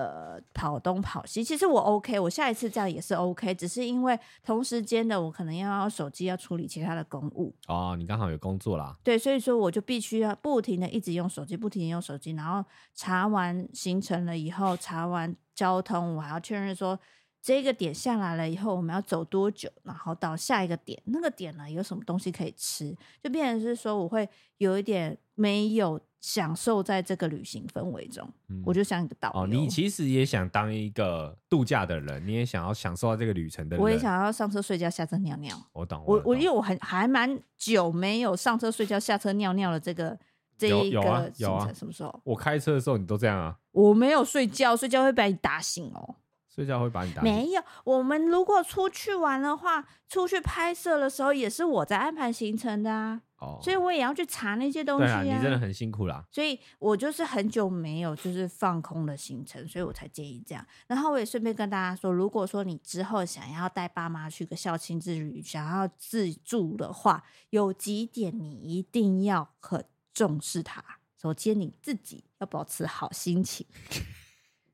[0.00, 16.98] 呃，跑东跑西，其实我 OK，我下一次这样也是 OK，只是因为同时间的我可能要手机要处理其他的公务哦，你刚好有工作啦，对，所以说我就必须要不停的一直用手机，不停的用手机，然后查完行程了以后，查完交通，我还要确认说
[17.42, 26.00] 这个点下来了以后我们要走多久，然后到下一个点，那个点呢有什么东西可以吃，就变成是说我会有一点没有。
[26.20, 29.40] 享受在这个旅行氛围中，嗯、我就想一个导游。
[29.40, 33.82] 哦，你其实也想当一个度假的人，你也想要享受到这个旅程的人。
[33.82, 35.56] 我也想要上车睡觉，下车尿尿。
[35.72, 40.18] 我懂，我我因为我很还蛮久没有上车睡觉，下车尿尿的这个
[40.58, 41.00] 这一个
[41.34, 42.20] 行程，啊，啊，什么时候？
[42.24, 43.56] 我开车的时候你都这样啊？
[43.72, 46.16] 我没有睡觉，睡觉会把你打醒哦。
[46.52, 47.32] 睡觉会把你打醒？
[47.32, 53.22] 没有，我们如果出去玩的话，出去拍摄的时候也是我在安排行程的啊。
[53.38, 55.22] 哦，所以我也要去查那些东西啊。
[55.22, 56.22] 对啊，你真的很辛苦啦。
[56.30, 60.66] 所以我就是很久没有就是放空的行程，所以我才建议这样。
[60.88, 69.82] 然后我也顺便跟大家说，如果说你之后想要带爸妈去个孝亲之旅，想要自助的话，有几点你一定要很
[70.12, 70.84] 重视它。
[71.16, 73.66] 首先，你自己要保持好心情。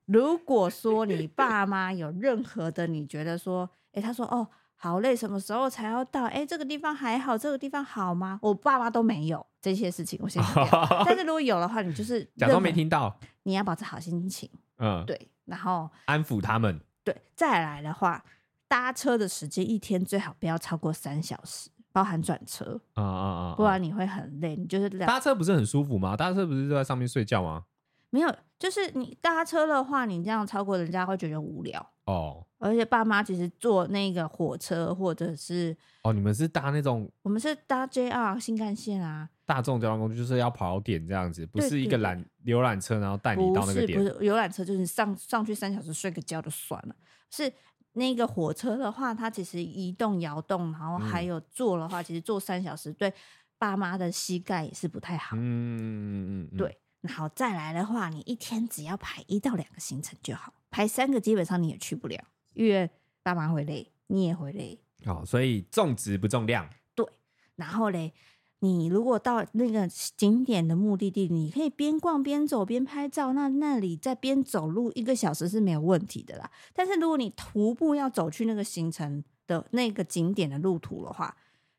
[0.06, 4.48] 如果说你 爸妈有任何的，你觉得说，哎，他说哦。
[4.78, 6.24] 好累，什么时候才要到？
[6.24, 8.38] 哎，这个地方还好，这个地方好吗？
[8.42, 10.68] 我爸妈都没有这些事情，我先讲。
[11.02, 13.18] 但是如果有的话，你就 是假装没听到。
[13.44, 16.78] 你要保持好心情，嗯，对，然后安抚他们。
[17.02, 18.22] 对，再来的话，
[18.68, 22.78] 搭车的时间一天最好不要超过三小时，包含转车。
[22.92, 23.54] 啊啊啊！
[23.56, 24.54] 不然你会很累。
[24.56, 26.14] 你就是搭车不是很舒服吗？
[26.14, 27.64] 搭车不是就在上面睡觉吗？
[28.10, 32.46] 没有，就是你搭车的话，你这样超过人家会觉得无聊哦。
[32.58, 37.10] 而且爸妈其实坐那个火车或者是哦，你们是搭那种？
[37.22, 43.98] 我们是搭 JR 新干线啊，大众交通工具就是要跑点这样子，不是一个览游览车，然后带你到那个点。
[43.98, 46.96] 不是，游览车，就是上上去三小时睡个觉就算了。
[47.30, 47.52] 是
[47.92, 53.12] 那个火车的话，它其实移动摇动，然后还有坐的话，嗯、其实坐三小时对
[53.58, 55.36] 爸妈的膝盖也是不太好。
[55.36, 56.78] 嗯嗯嗯嗯，对。
[57.06, 62.22] 然后再来的话，你一天只要排一到两个行程就好，排三个基本上你也去不了。
[62.54, 62.90] 因为
[63.22, 64.78] 爸妈会累，你也会累。
[65.04, 66.68] 哦，所以重质不重量。
[66.94, 67.06] 对，
[67.54, 68.12] 然后嘞，
[68.60, 76.50] 你如果到那个景点的目的地，你可以边逛边走边拍照，那那里在边走路一个小时是没有问题的啦。
[76.72, 81.36] 但是如果你徒步要走去那个行程的那个景点的路途的话，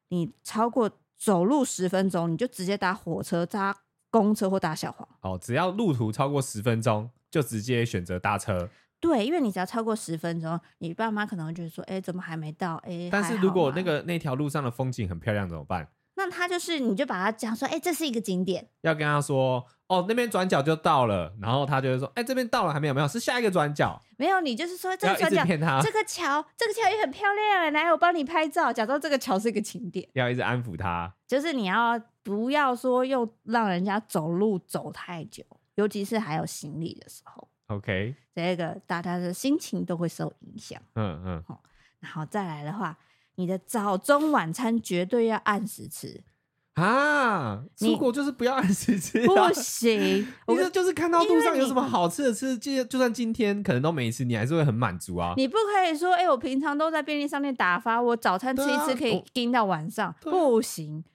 [0.09, 3.75] 你超过走路十分钟，你就直接搭火车、搭
[4.09, 5.07] 公车或搭小黄。
[5.21, 8.69] 哦，只要路途超过十分钟，就直接选择搭车。
[8.99, 15.87] 对，因为你只要超过十分钟，你爸妈可能会觉得说：“哎，怎么还没到？”哎，但是如果那个那条路上的风景很漂亮，怎么办？
[16.15, 22.93] 那他就是，你就把他讲说：“哎，这是一个景点。”要跟他说：“哦，那边转角就到了。”然后他就会说：“哎，这边到了还没有？
[22.95, 25.45] 没有，是下一个转角。”没有，你就是说这个转角，
[25.79, 27.71] 这个桥，这个桥也很漂亮。
[27.71, 30.09] 来，我帮你拍照，假装这个桥是一个景点。
[30.13, 35.41] 要一直安抚他，就是你要不要说又让人家走路走太久，
[35.75, 37.47] 尤其是还有行李的时候。
[37.67, 40.77] OK，这个大家的心情都会受影响。
[40.95, 41.63] 嗯嗯，好，
[42.01, 42.97] 然后再来的话，
[43.35, 46.21] 你的早中晚餐绝对要按时吃
[46.73, 47.63] 啊！
[47.77, 50.27] 出国就是不要按时吃，不行。
[50.47, 55.33] 我这就是看到路上有什么好吃的吃，就就算今天可能都没吃，你还是会很满足啊。
[55.37, 61.05] 你不可以说，哎，我平常都在便利商店打发，我早餐吃一吃可以盯到晚上，不行。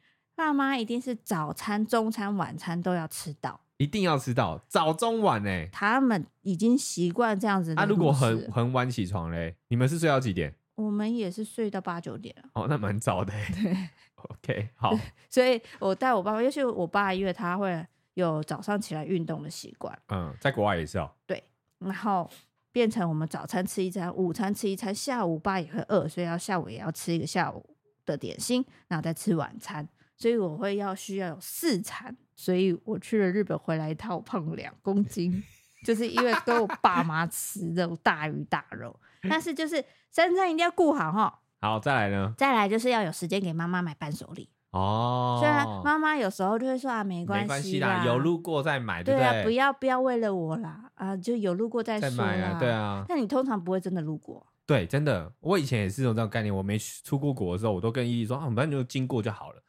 [0.43, 3.61] 爸妈一定是早餐、中餐、晚餐都要吃到。
[3.77, 7.75] 一定要吃到早中晚哎，他们已经习惯这样子。
[7.75, 10.55] 他、啊、如果很很晚起床嘞，你们是睡到几点？
[10.75, 12.35] 我们也是睡到八九点。
[12.55, 13.33] 哦，那蛮早的。
[13.63, 13.77] 对，
[14.15, 14.97] OK，好。
[15.29, 19.97] 所以我带我爸爸，尤其我爸，因为他会有早上起来运动的习惯。
[20.09, 21.11] 嗯，在国外也是哦。
[21.27, 21.43] 对，
[21.79, 22.29] 然后
[22.71, 27.65] 变成我们早餐吃一餐，午餐吃一餐，下午爸也会饿，所以要下午也要吃一个下午
[28.07, 29.89] 的点心，然后再吃晚餐。
[30.17, 32.17] 所以我会要需要有四餐。
[32.35, 35.43] 所以我去了日本回来一趟，我胖了两公斤，
[35.85, 38.99] 就是因为跟我爸妈吃这种大鱼大肉。
[39.29, 41.39] 但是就是三餐一定要顾好哈。
[41.61, 42.35] 好，再来呢？
[42.37, 45.39] 再来就是要有时间给妈妈买伴手礼哦。
[45.41, 49.31] 虽然妈妈有时候就会说啊，没关系啦，有路过再买，对不对？
[49.31, 52.33] 对啊，不要不要为了我啦啊，就有路过再说啦。
[52.33, 53.05] 啊，对啊。
[53.09, 54.45] 那你通常不会真的路过。
[54.67, 56.53] 对，真的，我以前也是有这种概念。
[56.53, 59.63] 我没出过国的时候，我都跟依依说啊，我们反正就经过就好了。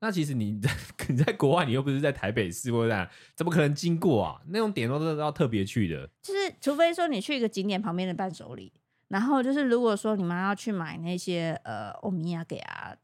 [0.00, 0.70] 那其实你在
[1.08, 4.40] 你在国外，你又不是在台北市或者怎么可能经过啊？
[4.48, 6.08] 那种点都是要特别去的。
[6.22, 8.72] 就是除非说你去一个景点旁边的伴手礼。
[9.08, 12.94] 然后就是，如果说你们要去买那些呃欧米亚给啊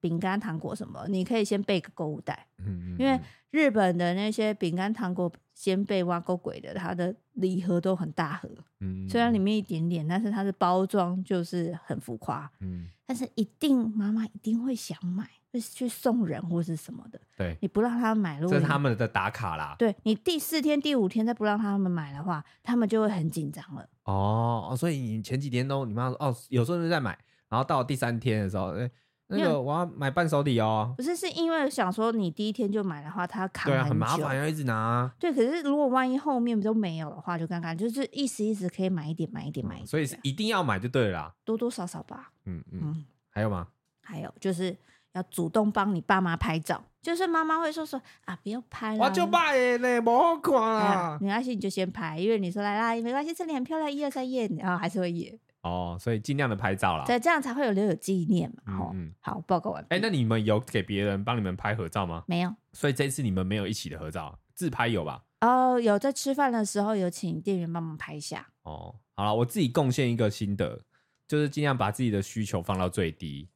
[0.00, 3.18] 饼干糖果什么，你可以先备个购物袋，嗯嗯，因为
[3.56, 8.48] 日本的那些饼干糖果先备挖够鬼的，它的礼盒都很大盒，
[8.80, 15.26] 嗯，虽然里面一点点，但是它的包装就是很浮夸，嗯，但是一定妈妈一定会想买。
[15.52, 19.74] 会去送人或是什么的，对，你不让他们买，这是他们的打卡啦。
[19.78, 23.88] 对，你第四天、第五天再不让他们买的话，他们就会很紧张了。
[24.04, 28.90] 哦，所以你前几天都你妈说哦，有时候就在买，然后到第三天的时候，哎，
[29.28, 30.94] 那个我要买伴手礼哦。
[30.96, 35.10] 不是，是因为想说你第一天就买的话，它扛对啊，很麻烦，要一直拿。
[35.18, 39.86] 对，可是如果万一后面都没有的话，就尴尬，就是意思意思可以买一点，买一点，买一点。
[39.86, 42.30] 所以是一定要买就对了，多多少少吧。
[42.44, 43.68] 嗯嗯，还有吗？
[44.00, 44.76] 还有就是。
[45.12, 51.16] 要主动帮你爸妈拍照，就是妈妈会说说啊，不要拍了，我就拍呢，不好看啊。
[51.18, 55.38] 没关系，你就先拍，因为你说来啦，没关系，这里很漂亮，一二三耶，然后还是会耶。
[55.66, 58.62] 哦，所以尽量的拍照啦，对，这样才会有留有纪念嘛。
[58.66, 59.88] 嗯，嗯，好，报告完毕。
[59.90, 62.24] 哎、欸，那你们有给别人帮你们拍合照吗？
[62.26, 65.24] 没有，所以这次你们没有一起的合照，自拍有吧？
[65.40, 68.46] 哦，有在吃饭的时候有请店员帮忙拍一下。
[68.62, 70.80] 哦，好了，我自己贡献一个心得，
[71.26, 73.48] 就是尽量把自己的需求放到最低，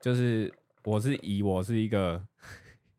[0.00, 0.52] 就是。
[0.82, 2.24] 我是以我是一个，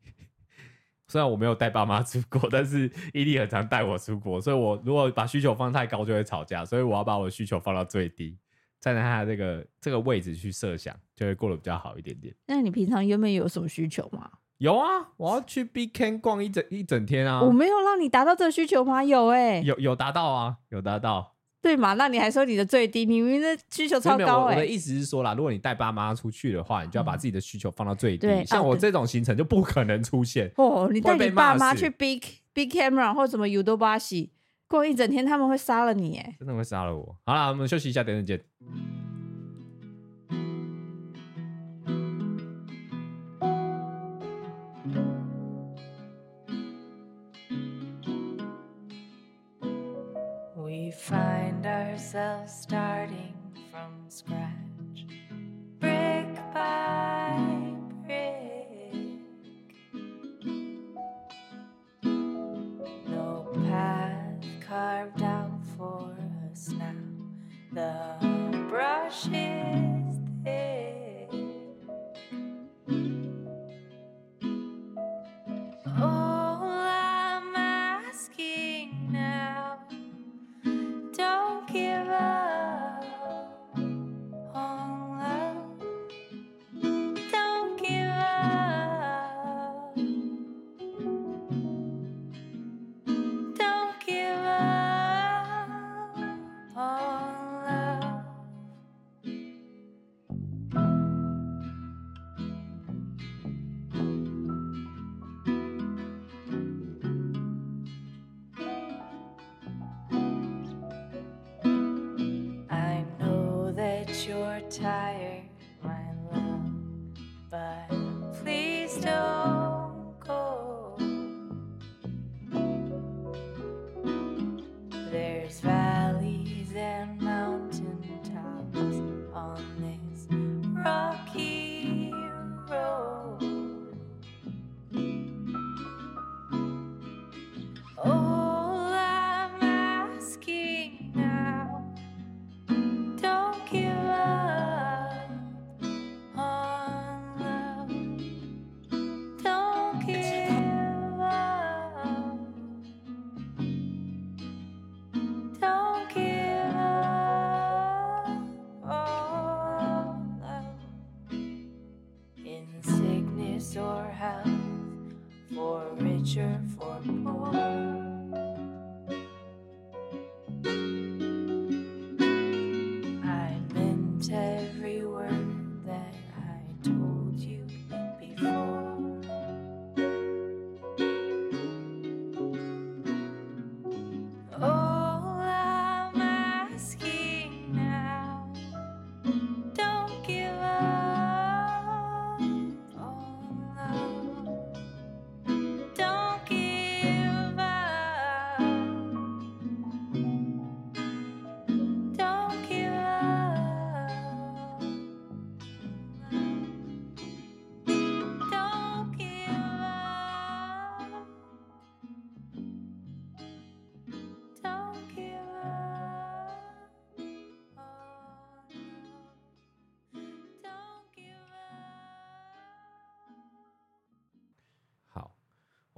[1.08, 8.38] 虽然我没有带爸妈出国，但是伊利很常带我出国，所以我如果把需求放太高就会吵架，所以我要把我的需求放到最低，
[8.82, 12.34] 站在他的这个这个位置去设想，就会过得比较好一点点。
[12.48, 14.28] 那你平常原本有什么需求吗？
[14.58, 17.42] 有啊，我要去 Big Can 逛一整一整天啊！
[17.42, 19.02] 我没有让你达到这个需求吗？
[19.02, 21.36] 有哎、欸，有有达到啊，有达到。
[21.60, 21.94] 对嘛？
[21.94, 23.04] 那你还说你的最低？
[23.04, 24.56] 你明明的需求超高哎、欸！
[24.56, 28.26] 我的意思是说啦，如果你带爸妈出去的话，你就要把自己的需求放到最低。
[28.26, 30.50] 嗯、像我这种行程就不可能出现。
[30.56, 32.20] 哦，你带你爸妈去 Big
[32.52, 34.30] Big Camera 或什么 Yodobashi
[34.72, 38.42] 过一整天他们会杀了你耶真的会杀了我好啦我们休息一下等等见
[50.56, 53.34] we find ourselves starting
[53.70, 54.61] from scratch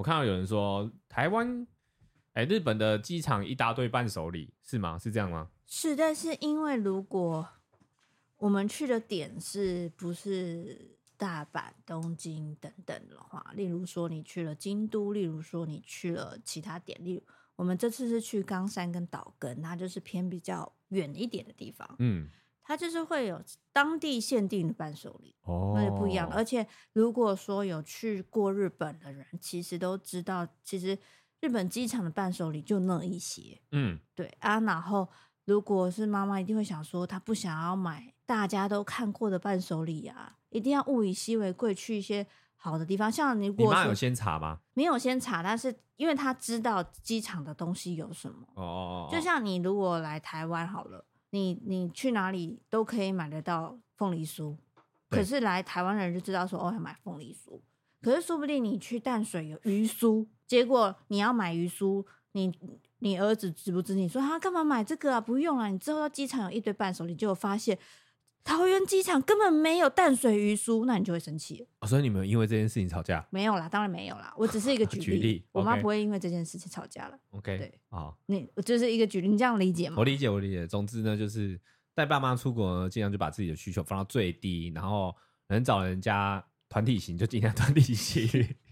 [0.04, 1.66] 看到有人说台湾，
[2.34, 4.98] 哎、欸，日本的机场一大堆伴手礼，是吗？
[4.98, 5.48] 是这样吗？
[5.66, 7.48] 是，但是因为如果
[8.36, 17.22] 我们去的点是不是大阪、东京等等的话，例如说你去了京都，例如说你去了其他点，例如
[17.56, 22.28] 我们这次是去冈山跟岛根，它就是偏比较远一点的地方，嗯，
[22.64, 23.40] 它就是会有
[23.72, 26.34] 当地限定的伴手礼，哦，那是不一样的。
[26.34, 30.98] 而且如果说有去过日本的人，其实都知道，其实
[31.40, 35.08] 日本机场的伴手礼就那一些，嗯，对啊，然后。
[35.46, 43.12] 如果是妈妈，一定会想说，她不想要买大家都看过的伴手礼啊，一定要物以稀为贵，去一些好的地方。
[43.12, 44.60] 像你，你妈有先查吗？
[44.72, 48.46] 没有先查，但是因为她知道机场的东西有什么。
[48.54, 54.56] 哦，就像你如果来台湾好了，你你去哪里都可以买得到凤梨酥，
[55.10, 57.60] 可是来台湾的人就知道说，哦，要买凤梨酥。
[58.00, 62.52] 可是说不定你去淡水有鱼酥，结果你要买鱼酥，你。
[63.00, 63.94] 你儿子知不知？
[63.94, 65.20] 你说他干嘛买这个啊？
[65.20, 65.68] 不用啊！
[65.68, 67.78] 你之后到机场有一堆伴手礼，就发现
[68.44, 71.66] 桃园机场根本没有淡水鱼酥，那你就会生气。
[71.80, 73.26] 哦，所以你们因为这件事情吵架？
[73.30, 74.32] 没有啦，当然没有啦。
[74.36, 77.18] 我只是一个 举例，举例我妈不会因为这件事情吵架了。
[77.30, 79.96] OK，对，好，你我就是一个举例，你这样理解吗？
[79.98, 80.66] 我理解，我理解。
[80.66, 81.58] 总之呢，就是
[81.94, 85.16] 带爸妈出国呢，尽量就把自己的需求放到最低，然后
[85.48, 88.28] 能找人家团体行就尽量团体行。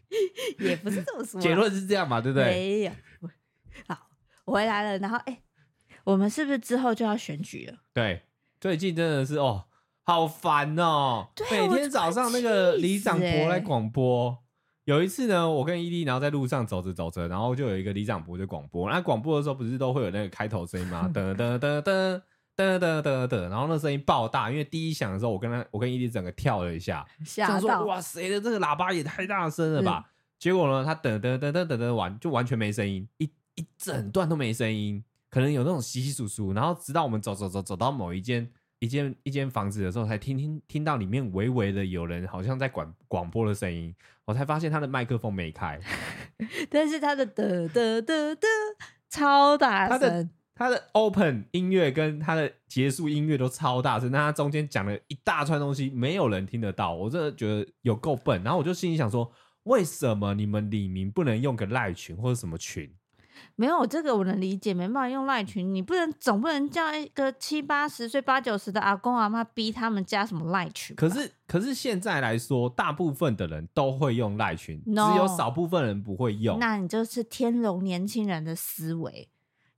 [0.61, 2.21] 也不是这么说，结论是这样嘛？
[2.21, 2.45] 对不对？
[2.45, 2.93] 没有。
[3.89, 4.11] 好。
[4.45, 5.43] 我回来了，然后哎、欸，
[6.03, 7.79] 我们是不是之后就要选举了？
[7.95, 8.23] 对，
[8.63, 9.65] 最近真的是哦，
[10.05, 11.27] 好烦哦！
[11.51, 14.39] 每天早上那个里长伯来广播，欸、
[14.85, 21.11] 有一次呢，我跟伊利然后在路上走着走着，然后就有一个里长伯就广播，那广播的时候不是都会有那个开头声音吗？
[21.13, 22.23] 噔噔噔噔
[22.57, 30.09] 噔噔噔噔，然后那声音爆大，因为第一响的时候，我跟他，我跟伊利整个跳了一下，吓到说哇谁的这个喇叭也太大声了吧？
[30.39, 33.29] 结果呢，他噔噔噔噔噔噔完就完全没声音，一。
[33.55, 38.47] 一整段都没声音，可能有那种稀稀疏疏，然后直到我们走走走走到某一间
[38.81, 43.95] 一间一间房子的时候，才听听听到里面微微的有人好像在广广播的声音，
[44.27, 45.81] 我才发现他的麦克风没开，
[46.69, 48.47] 但是他的的的的的
[49.09, 62.95] 超大声，他的他的 open 音乐跟他的结束音乐都超大声，但他中间讲了一大串东西，没有人听得到，我真的觉得有够笨，然后我就心里想说，为什么你们李明不能用个赖群或者什么群？
[63.57, 70.97] 没有这个我能理解，没办法用赖群，你不能总不能叫一个七八十岁、八九十的阿公阿妈逼他们加什么赖群。
[70.97, 76.59] 可是可是现在来说，大部分的人都会用赖群，no, 只有少部分人不会用。
[76.59, 79.29] 那你就是天龙年轻人的思维，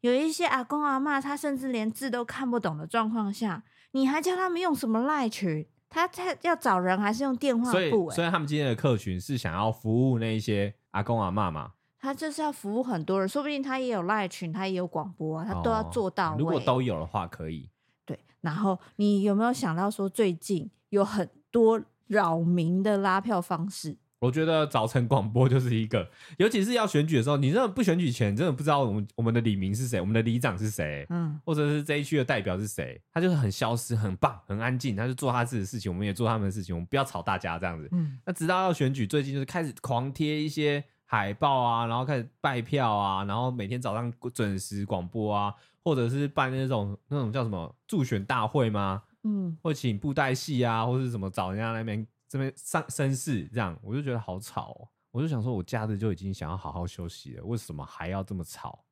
[0.01, 5.67] 有一些阿公阿妈他甚至连字都看不懂的状况下，你还叫他们用什么赖群？
[5.91, 7.71] 他他要找人还是用电话簿？
[7.71, 11.71] 所以所以他们今天的客群是想要服务那一些阿公阿妈嘛？
[12.05, 16.37] 他就是要服务很多人，说不定他也有赖群，他也有广播啊，他都要做到位。
[16.37, 17.71] 哦，如果都有的话，可以。
[18.05, 23.97] 对，然后你有没有想到说，最近有很多扰民的拉票方式？
[24.21, 37.89] 我觉得早晨广播就是一个，尤其是要选举的时候，你真的不选举前，真的不知道我们我们的李明是谁，我们的里长是谁，嗯，或者是这一区的代表是谁，他就是很消失，很棒，很安静，他就做他自己的事情，我们也做他们的事情，我们不要吵大家这样子。
[37.93, 40.85] 嗯，那直到要选举，最近就是开始狂贴一些。
[41.05, 49.03] 海报啊，然后开始拜票啊，然后每天早上准时广播啊，或者是办那种那种叫什么助选大会吗？
[49.23, 54.89] 嗯，或请布袋戏啊，或是什么找人家那边这边上绅士这样，我就觉得好吵哦。
[55.11, 58.85] 我就想说，我假日就已经想要好好休息了，为什么还要这么吵？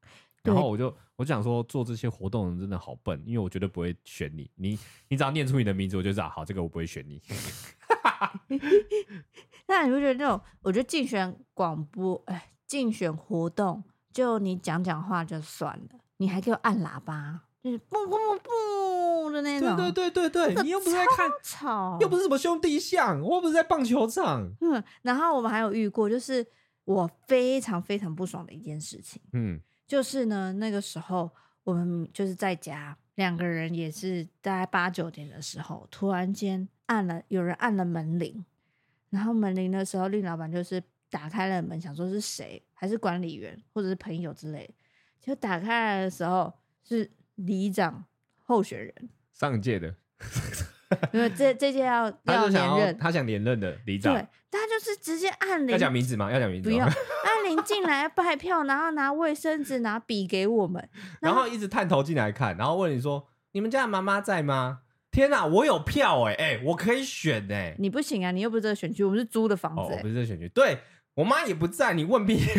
[0.42, 0.86] 然后我就
[1.16, 4.50] 我就想说，做这些活动人真的好笨，因为我绝对不会选你。
[4.54, 7.20] 你你只要念出你的名字，我就知道好，这个我不会选你。
[9.72, 10.38] 那你会觉得那种？
[10.60, 19.74] 我觉得竞选广播，哎，竞选活动，就你讲讲话就算了，你还给我按喇叭，就是嘣嘣嘣的那种。
[19.74, 24.46] 对对对对对，你又不是在看吵，又不是什么兄弟像，我又不是在棒球场。
[24.60, 26.46] 嗯，然后我们还有遇过，就是
[26.84, 29.22] 我非常非常不爽的一件事情。
[29.32, 31.30] 嗯，就是呢，那个时候
[31.64, 38.44] 我们就是在家，两个人也是大概八九点的时候，突然间按了，有人按了门铃。
[39.12, 44.74] 然后门铃的时候，令老板就是打开了门，想说是谁，还是管理员或者是朋友之类的。
[45.20, 46.50] 就打开来的时候，
[46.82, 48.04] 是里长
[48.42, 49.94] 候选人，上届的，
[51.12, 54.14] 因为这这届要 要连任，他想连任的里长。
[54.14, 56.32] 对，他就是直接按铃，要讲名字吗？
[56.32, 56.74] 要讲名字吗？
[56.74, 56.86] 不用，
[57.24, 60.88] 按铃进来拜票，然后拿卫生纸、拿笔给我们，
[61.20, 64.80] 然后一直探头进来看，然后问你说：“你们家的妈妈在吗？”
[65.12, 70.78] 天哪，我有票哎、欸、哎、欸，我可以选哎、欸，你不行啊，你又不是这个选区，我们是租的房子、不是这个选区，对，
[71.14, 72.40] 我妈也不在，你问屁。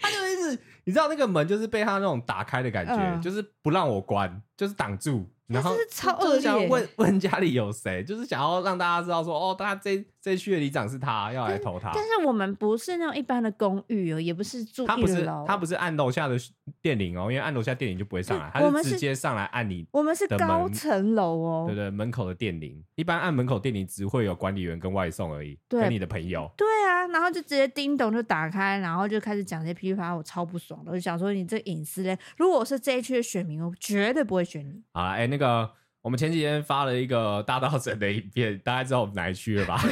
[0.00, 5.28] 他就一直，你知道那个门就是被他那种打开的感觉，嗯、就是不让我关，就是挡住。
[5.48, 11.92] 然后是超恶劣，想问问家里有谁，就是想要让大家知道说，哦，他这这区的里长是他，要来投他。
[11.94, 16.36] 但是我们不是那种一般的公寓哦，也不是住，他不是他不是按楼下的
[16.82, 19.86] 电铃哦，因为按楼下电铃就不会上来，他是直接上来按你。
[19.92, 26.50] 我们是高层楼哦，对对，门口的电铃，一般按门口电铃只会有管理员跟外送而已，对跟你的朋友。
[26.56, 34.82] 对啊，然后就直接叮咚就打开，然后就开始讲这些噼里啪啦，我超不爽的，我就想说你这隐私嘞，如果我是这一区的选民，我绝对不会选你。
[34.92, 35.72] 好了，哎，那个。
[36.02, 39.76] 我们前几天发了一个大稻埕的影片，大家知道我们哪一区了吧？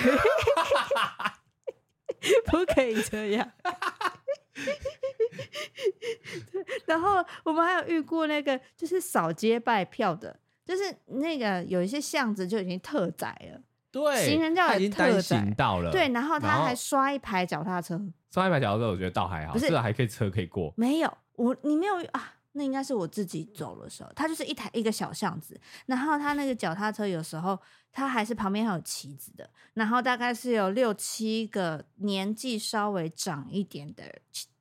[2.47, 3.51] 不可以这样。
[6.86, 18.01] 然后我们还有遇过那个，就是扫街拜票的，就是那个有一些巷子就已经特窄了，对，行人道已经单行道了，对，然后他还刷一排脚踏车，
[18.32, 22.34] 刷一排脚踏车，我觉得倒还好，不是还可以车可以过，没有，我你没有啊。
[22.57, 34.05] 那应该是我自己走的时候，它就是一台一个小巷子，然后它那个脚踏车有时候它还是旁边还有旗子的，然后大概是有六七个年纪稍微长一点的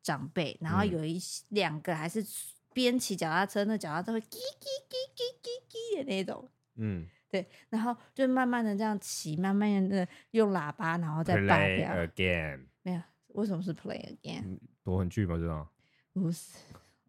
[0.02, 1.20] 长辈，然后有一
[1.50, 2.26] 两个还是
[2.74, 11.36] 边骑脚踏车，那脚踏车会叽叽叽叽叽叽的那种，嗯，对，然后就慢慢的这样骑，慢慢的用喇叭，然后再。
[11.36, 14.58] Play again，没有，为什么是 play again？
[14.84, 15.38] 夺魂剧吗？
[15.38, 15.68] 这种
[16.14, 16.58] 不是，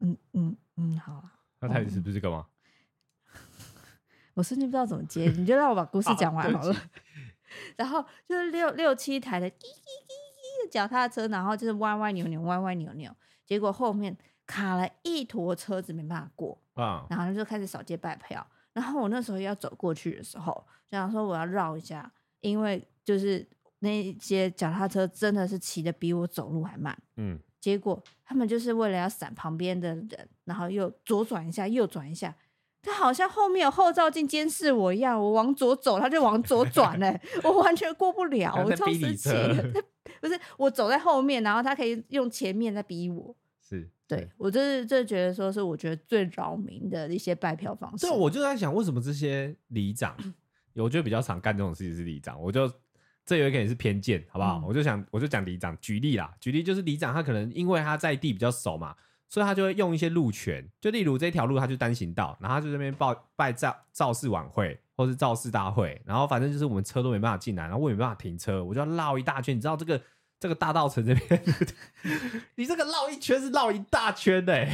[0.01, 0.55] 嗯嗯。
[0.77, 1.33] 嗯，好啊。
[1.61, 2.47] 那台词不是干嘛？
[4.35, 6.77] 我瞬间不知道怎么接，你就让我把故事讲完好了。
[7.77, 13.15] 然后就是六六七台的滴滴滴滴的脚踏车，然后就是歪歪扭扭，歪歪扭扭，
[13.47, 14.17] 结果后面
[14.47, 17.07] 卡了一坨车子，没办法过啊。
[17.09, 18.45] 然后就开始扫街拜票。
[18.73, 20.53] 然后我那时候要走过去的时候，
[20.91, 23.49] 就想说我要绕一下，因为就是
[23.79, 27.01] 那些脚踏车真的是骑的比我走路还慢。
[27.17, 27.39] 嗯。
[27.65, 32.35] 结果他们就是为了要闪旁边的人，然后又左转一下，右转一下。
[32.83, 39.83] 他好像后面有后照镜监视我一样，我往左走，他就往左转嘞， 我完全过不了，我超生气的。
[40.21, 43.35] 不是我走在后面，然后他可以用前面在逼我。
[43.63, 48.07] 是对我就是这觉得说是我觉得最扰民的一些拜票方式。
[48.07, 50.15] 对，我就在想为什么这些里长，
[50.77, 52.71] 我觉得比较常干这种事情是里长，我就。
[53.27, 54.59] 这有一个也是偏见，好不好？
[54.59, 58.95] 嗯、我就想，我就讲里长举例啦，举例就是里长他可能因为他在地比较熟嘛，
[59.29, 69.57] 所以他就会用一些路权，就例如这条路他就单行道，然后他就这边报拜造造势晚会或是造势大会，然后反正就是我们车都没办法进来，然后我也没办法停车，我就要绕一大圈。
[69.57, 70.01] 你知道这个
[70.39, 71.43] 这个大道城这边，
[72.57, 74.71] 你这个绕一圈是绕一大圈的、欸，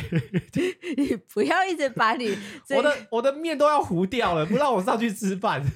[0.96, 2.36] 你不要一直把你
[2.76, 5.64] 我的我的面都要糊掉了，不让我上去吃饭。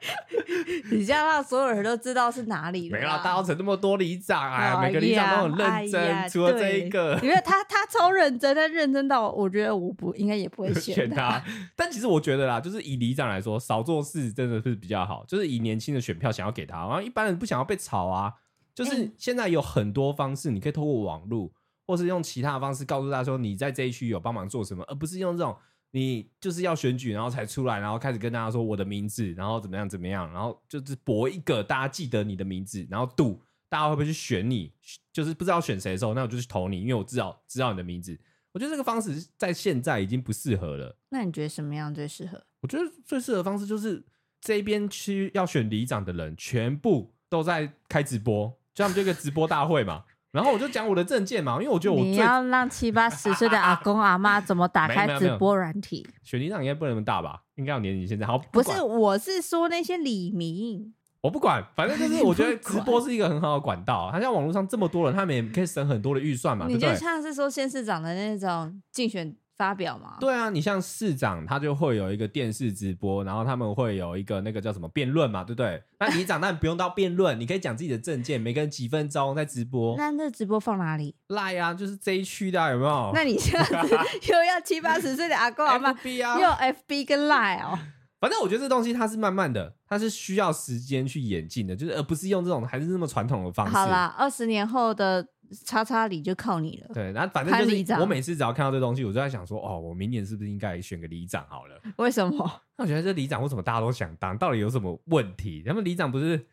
[0.90, 2.98] 你这样让所有人都知道是哪里了。
[2.98, 11.42] 没啦，大稻埕那么多里长啊，每个里长都很认真，哎、除了这一个，因为他他超认真，他认真到我觉得我不应该也不会 选他。
[11.76, 15.24] 但其实我觉得啦，就是以里长来说，少做事真的是比较好。
[15.26, 18.32] 就是以年轻的选票想要给他，然后一般人不想要被炒啊。
[18.74, 21.50] 就是现在有很多方式，你可以透过网络，
[21.86, 25.56] 或是用其他的方式告诉大家说你在这一区有帮忙做什么，而不是用这种。
[25.90, 34.72] 你就是要选举，然后才出来，然后开始跟大家说我的名字，然后怎么样怎么样，然后就是博一个大家记得你的名字，然后赌大家会不会去选你，
[35.12, 38.18] 就是不知道选谁的时候，那我就去投你，因为我知道知道你的名字。
[38.52, 40.96] 我觉得这个方式在现在已经不适合了。
[41.10, 42.42] 那你觉得什么样最适合？
[42.60, 44.04] 我觉得最适合的方式就是
[44.40, 50.04] 这边区要选里长的人全部都在开直播，就他们这个直播大会嘛。
[50.30, 56.06] 然后我就讲我的证件嘛，因为我觉得我你要让七八十岁的阿公阿妈怎么打开直播软体？
[56.22, 57.42] 雪梨上应该不能那么大吧？
[57.54, 64.10] 应该有年龄现在好不，不是，我是说那些李明，我不管，反正就是我觉得 直播是一个很好的管道。
[64.12, 66.66] 他像网络上这么多人，他们也可以省很多的预算嘛。
[66.68, 69.34] 你就像是说县市长的那种竞选。
[69.58, 70.16] 发表嘛？
[70.20, 75.82] 对啊，你像市长，他就会有一个电视直播，然后他们会有一个那个叫什么辩论嘛，对不对？
[75.98, 79.96] 那里长那你不用到辩论，你可以讲自己的政见，每个人几分钟在直播。
[79.96, 83.10] 那那直播放哪里？Line 啊，就是这一区的、啊，有没有？
[83.12, 83.96] 那你这样子
[84.30, 87.76] 又要七八十岁的阿公阿妈，FB 啊，又 FB 跟 Line 哦。
[88.20, 93.72] 反正我觉得这东西它是慢慢的，它是需要时间去演进的，就是而不是用这种还是那么传统的方式。
[93.72, 95.26] 好啦，二十年后的。
[95.64, 96.94] 叉叉里就靠你了。
[96.94, 101.80] 对，然后反正就是我每次只要看到这东西，我就在想说，哦，我明年是不是应该选个里长好了？
[101.96, 102.60] 为什么？
[102.76, 104.36] 那我觉得这里长为什么大家都想当？
[104.36, 105.62] 到底有什么问题？
[105.66, 106.46] 他们里长不是？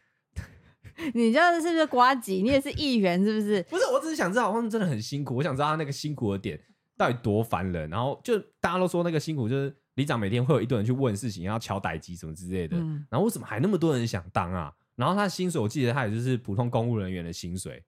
[1.13, 2.41] 你知道是不是瓜吉？
[2.41, 3.61] 你也是议员是不是？
[3.69, 5.35] 不是，我只是想知道他们真的很辛苦。
[5.35, 6.59] 我想知道他那个辛苦的点
[6.95, 7.89] 到底多烦人。
[7.89, 12.77] 然后就大家都说那个辛苦就是里长每天会有一堆人去问事情，要敲代机什么之类的。
[12.77, 14.71] 嗯、然后为什么还那么多人想当啊？
[14.95, 17.83] 然后他的薪水我记得他也就是普通公务人员的薪水，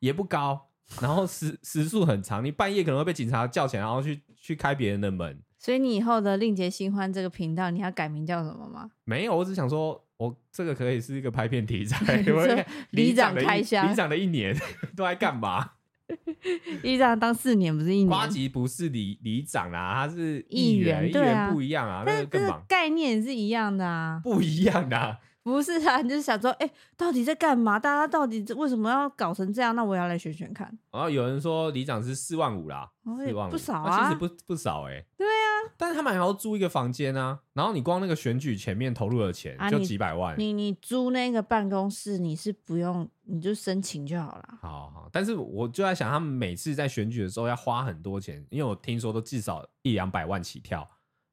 [0.00, 0.68] 也不高，
[1.00, 5.40] 然后时时速很长，你半夜可能会被警察叫起来，然后去去开别人的门。
[5.58, 8.88] 所以你以后的另结新欢这个频道，你要改名叫什么吗？
[9.04, 12.22] 没有，我只想说，我这个可以是一个拍片题材。
[12.90, 14.56] 里长开箱，里长的一年
[14.96, 15.72] 都在干嘛？
[16.82, 18.08] 里长当四年不是一年？
[18.08, 22.62] 呱吉不是里里长啦，他是议员，议员不一样啊，那个更忙。
[22.68, 25.18] 概念是一样的啊，不一样的啊。
[25.48, 27.78] 不是啊，你就是想说，哎、欸，到底在干嘛？
[27.78, 29.74] 大家到底为什么要搞成这样？
[29.74, 30.66] 那我要来选选看。
[30.92, 35.06] 然后有人说里长是四万五啦，四万五不少啊，其实不不少哎、欸。
[35.16, 37.40] 对啊，但是他们还要租一个房间啊。
[37.54, 40.34] 然后你光那个选举前面投入的钱就几百万。
[40.38, 44.58] 你，你租那个办公室，你是不用，你就申请就好了。
[44.60, 50.88] 好好，但是我就在想，他们每次在选举的时候要花很多钱，因为我听说都至少一两百万起跳。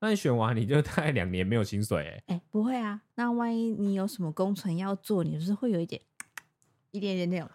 [0.06, 2.24] 那你选完你就大概两年没有薪水哎、欸？
[2.28, 3.02] 哎、欸，不会啊。
[3.16, 6.00] 那万一你有什么工程要做，你就是会有一点
[6.92, 7.50] 一点点那种。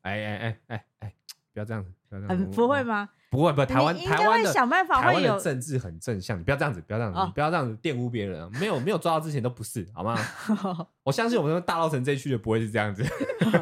[0.00, 1.14] 哎哎哎哎哎，
[1.52, 2.44] 不要这样子，不要这样子。
[2.44, 3.08] 嗯，不会吗？
[3.30, 8.50] 不会不会，台湾台湾的想办法会有台湾的政治很正向，你不要这样子，不要这样子，哦、你不要这样子玷污别人。
[8.58, 10.18] 没有没有抓到之前都不是，好吗？
[11.04, 13.04] 我相信我们大稻城这一区的不会是这样子。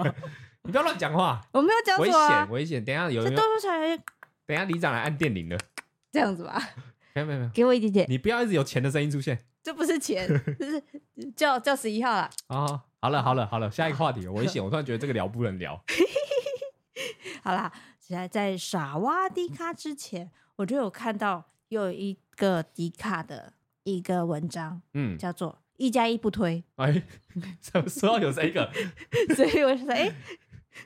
[0.64, 2.44] 你不要乱讲话，我没有讲错啊。
[2.44, 3.34] 危险危险，等一下有人。
[4.46, 5.58] 等一下里长来按电铃了。
[6.10, 6.60] 这样子吧。
[7.14, 8.06] 没有没有没有，给我一点点。
[8.08, 9.38] 你不要一直有钱的声音出现。
[9.62, 10.26] 这不是钱，
[10.58, 10.82] 这是
[11.36, 12.30] 叫叫十一号了。
[12.46, 15.82] 啊，好了好了好了，下一个话题危险，我突然觉得这个聊不能聊。
[17.44, 23.52] 好啦，现在在傻挖迪卡之前，我就有看到有一个迪卡的
[23.84, 26.64] 一个文章，嗯，叫做“一加一不推”。
[26.76, 27.02] 哎，
[27.60, 28.70] 怎么说到有这个？
[29.36, 30.10] 所以我就说，哎，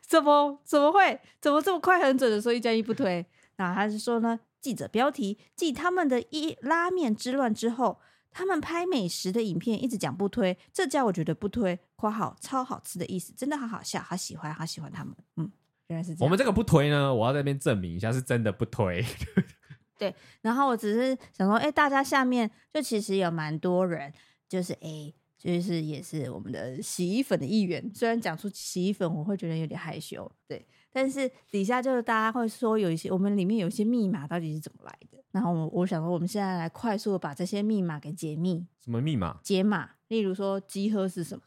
[0.01, 3.25] 怎么怎么会，怎么这么快很准的说“一加一不推”？
[3.57, 4.41] 那他是说呢？
[4.65, 8.01] 记者标题：继他们的一拉面之乱之后，
[8.31, 11.79] 他们拍美食的影片一直讲不推这家，我觉得不推。
[11.95, 15.15] 括号超好吃的意思，真的好好笑，好喜欢，好喜欢他们。
[15.37, 15.53] 嗯，
[15.89, 16.25] 原来是这样。
[16.25, 19.05] 我们这个不推呢，我要在那边证明一下，是真的不推。
[19.99, 24.11] 对，然后我只是想说，哎，大家下面就其实有蛮多人，
[24.49, 27.91] 就是哎，就是也是我们的洗衣粉的一员。
[27.95, 30.31] 虽然讲出洗衣粉，我会觉得有点害羞。
[30.49, 30.67] 对。
[30.95, 35.19] 但是底下就是大家会说有一些，我们里面有一些密码到底是怎么来的？
[35.33, 38.65] 然后我我想说，我们现在来快速的把这些密码给解密。
[38.79, 39.41] 什么密码？
[39.43, 39.91] 解码。
[40.07, 41.43] 例如说，集合是什么？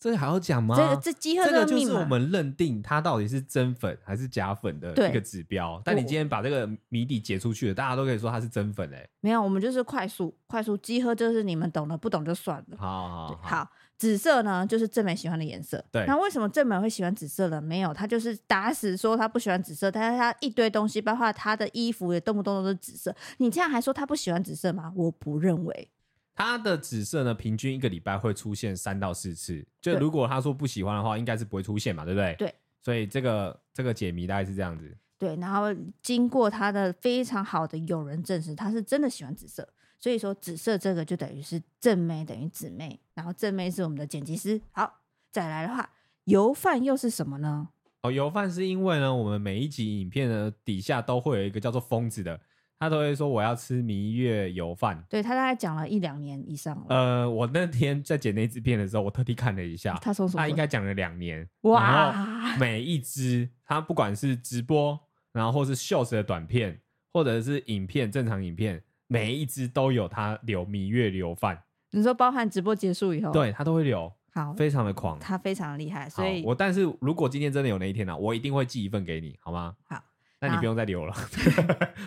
[0.00, 0.74] 这个还要讲吗？
[0.76, 5.80] 这个这集合这个就是我们认定它到底是真粉还是假粉的一个指标。
[5.84, 9.08] 但你今天把这个谜底解出去了，大家都可以说它是真粉哎。
[9.20, 12.76] 没有，我们就是快速快速集合，就是你们懂的，不懂就算了。
[12.76, 13.36] 好好好。
[13.42, 15.84] 好紫色呢，就是正美喜欢的颜色。
[15.90, 17.60] 对，那为什么正美会喜欢紫色呢？
[17.60, 23.14] 没有，他就是打死说他不喜欢紫色，但是他一堆东西，包括他的衣服也动不动都是紫色。
[23.38, 24.92] 你这样还说他不喜欢紫色吗？
[24.94, 25.90] 我不认为。
[26.36, 29.66] 他的紫色呢，平均一个礼拜会出现三到四次。
[29.80, 32.36] 就如果他说不喜欢的话，应该是不会出现嘛，对不对？
[32.38, 32.54] 对。
[32.80, 34.96] 所以这个这个解谜大概是这样子。
[35.18, 39.68] 对，然后经过他的非常好的友人证实，他是真的喜欢紫色。
[39.98, 44.60] 所以说紫色这个就等于是正妹等于姊妹，然后正妹是我们的剪辑师。
[44.70, 45.00] 好，
[45.32, 45.90] 再来的话，
[46.24, 47.68] 油饭又是什么呢？
[48.02, 52.40] 哦，油饭是因为呢，我们每一集影片呢底下都会有一个叫做疯子的，
[52.78, 55.04] 他都会说我要吃明月油饭。
[55.10, 56.84] 对，他大概讲了一两年以上了。
[56.90, 60.40] 呃，我那天在剪那支片的时候，我特地看了一下，他说什么？
[60.40, 61.48] 他应该讲了两年。
[61.62, 62.14] 哇！
[62.56, 64.96] 每一支他不管是直播，
[65.32, 66.80] 然后或是 shorts 的短片，
[67.12, 68.80] 或者是影片正常影片。
[69.08, 79.74] 每一只都有他留芈月留饭，你说包含直播结束以后，对他都会留，好，非常的狂，他非常厉害，所以我但是如果今天真的有那一天呢、啊，我一定会寄一份给你，好吗？
[79.88, 79.98] 好，
[80.40, 81.12] 那你不用再留了，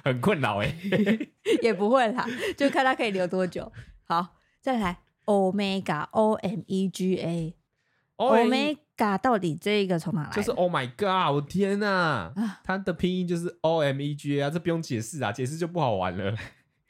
[0.03, 1.29] 很困扰哎、欸，
[1.61, 2.25] 也不会啦，
[2.55, 3.71] 就看他可以留多久。
[4.05, 7.17] 好，再来，Omega O M E G
[8.17, 10.29] A，Omega 到底这个从哪来？
[10.29, 16.37] 就是 Oh my God，我天呐、啊，它的拼音就是 O M E G A 啊，这不用解释啊，解释就不好玩了。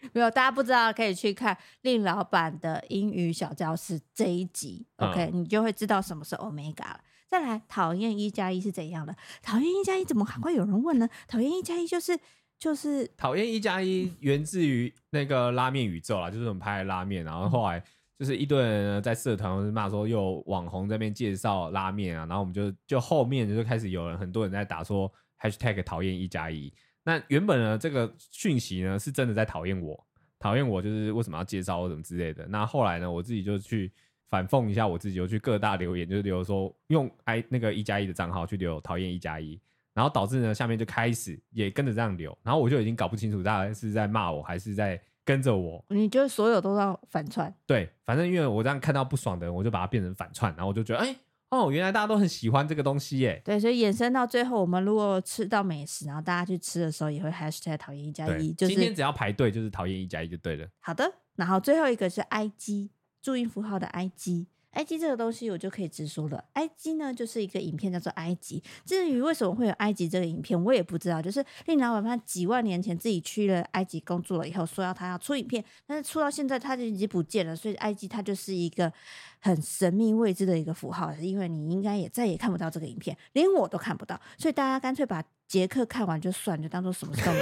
[0.14, 7.00] 没有，大家不知道可以去看令老板的英语小教室这一集、嗯、，OK，你就会知道什么是 Omega 了。
[7.30, 9.16] 再来，讨厌一加一是怎样的？
[9.42, 11.08] 讨厌一加一怎么还会有人问呢？
[11.28, 12.20] 讨厌一加一就是
[12.60, 17.82] 就是讨厌一加一源自于那个拉面宇宙啦，就是我们拍的拉面，然后后来
[18.20, 26.74] 就是一堆人在社团骂说，又网红在那边介绍拉面啊，然后我们就就后面就开始有人很多人在打说 Hashtag 讨厌一加一。
[27.04, 32.46] 那原本呢，这个讯息呢是真的在讨厌我，讨厌我就是为什么要介绍我什么之类的。
[32.48, 33.92] 那后来呢，我自己就去
[34.30, 39.60] 反讽一下我自己，就去各大留言，就是留说用 i 那个一加一的账号去留讨厌一加一，
[39.94, 45.84] 然后导致呢下面就开始也跟着这样留，然后我就已经搞不清楚大家是在骂我还是在跟着我。
[45.90, 47.54] 你就是所有都要反串？
[47.66, 51.08] 对，反正因为我这样看到不爽的人，我就把它变成反串，然后我就觉得哎。
[51.08, 51.16] 欸
[51.52, 53.42] 哦，原来大家都很喜欢这个东西耶。
[53.44, 58.54] 对，所以衍生到最后，我们如果吃到美食，然后大家去吃的时候，也会 hashtag 讨厌一加一。
[58.54, 60.66] 就是今天只要排队，就是讨厌一加一就对了。
[60.80, 62.90] 好的，然后最后一个是 IG
[63.22, 64.48] 注音符号的 IG。
[64.74, 68.64] IG 这个东西我就可以直说了，IG 呢就是一个影片叫做埃及。
[68.86, 71.22] 至于为什么会有埃及这个影片，我也不知道。
[71.22, 77.54] 就是令老板他几万年前自己去了埃及工作了以后，说要他要出影片，但是出到现在他就已经不见了。
[77.54, 78.92] 所以埃及它就是一个
[79.40, 84.18] 很神秘未知的一个符号，因为你应该也再也看不到这个影片，连我都看不到。
[84.38, 87.40] 所以大家干脆把杰克看完就算，就当做什么事都没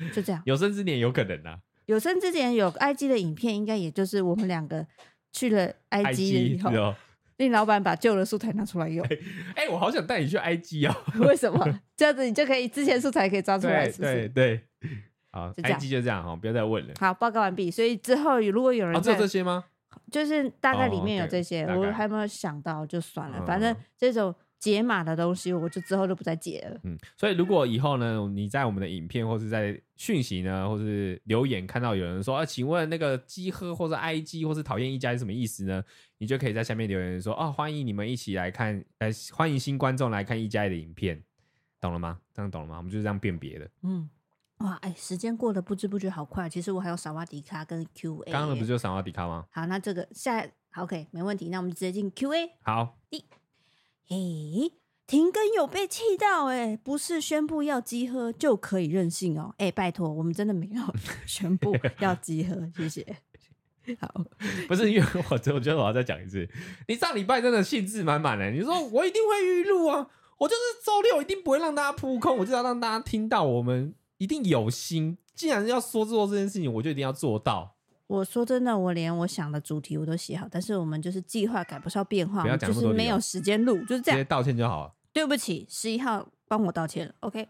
[0.00, 0.40] 有，就这样。
[0.46, 4.86] 有生之年有可能啊，有生之年有埃及的影片，应该也就是我们两个。
[5.32, 6.70] 去了埃及以后，
[7.38, 9.04] 令老板把旧的素材拿出来用。
[9.56, 10.94] 哎、欸，我好想带你去埃及哦！
[11.20, 11.80] 为什么？
[11.96, 14.14] 这样子你就可以之前素材可以抓出来是不是？
[14.14, 14.90] 对对对，
[15.30, 16.94] 好，埃及就这样哈，不要再问了。
[17.00, 17.70] 好，报告完毕。
[17.70, 19.64] 所以之后如果有人，只有这些吗？
[20.10, 23.44] 就是大概里面有这些，我还没有想到，就算了。
[23.46, 24.34] 反正这种。
[24.62, 26.80] 解码的东西，我就之后就不再解了。
[26.84, 35.82] 嗯，所以如果以后呢，你在我们的影片或是在讯息呢，或是留言看到有人说啊，请问那个鸡喝或者 IG 或是讨厌一家是什么意思呢？
[36.18, 41.20] 你就可以在下面留言说啊，欢迎你们一起来看，呃欢迎新观众来看一家的影片，
[41.80, 42.20] 懂了吗？
[42.32, 42.76] 这样懂了吗？
[42.76, 43.68] 我们就是这样辨别的。
[43.82, 44.08] 嗯，
[44.58, 46.48] 哇，哎，时间过得不知不觉好快。
[46.48, 49.44] 其实我还有萨瓦迪卡跟 QA，刚刚不是就萨瓦迪卡吗？
[49.50, 50.46] 好，那这个下
[50.76, 52.48] OK 没问题，那我们直接进 QA。
[52.62, 53.24] 好，第，
[54.12, 54.72] 嘿。
[55.04, 60.82] 停更有被气到哎、欸，不是宣布要集合就可以任性哦、喔、哎、欸，拜托，我们真的没有
[61.26, 63.16] 宣布要集合，谢谢。
[64.00, 64.24] 好，
[64.68, 66.48] 不是因为我，我觉得我要再讲一次，
[66.88, 70.08] 你上礼拜真的兴致满满的，你说我一定会预录啊，
[70.38, 77.71] 我就是周六一定不会让大家扑空，我就要让大家听到我们一定有心，既然要说做这件事情，我就一定要做到。
[78.12, 84.18] 我说真的，我连我想的主题我都写好，但是我们就是计划赶不上变化，就是没有时间录，就是这样。
[84.18, 84.92] 直接道歉就好了。
[85.14, 87.14] 对不起，十一号帮我道歉了。
[87.20, 87.48] OK，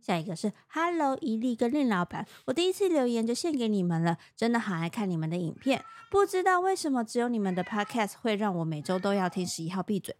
[0.00, 10.14] 下一个是 Hello 伊利跟令老板，我第一次留言就献给你们了，真的好爱看你们的影片，不知道为什么只有你们的 Podcast 会让我每周都要听十一号闭嘴，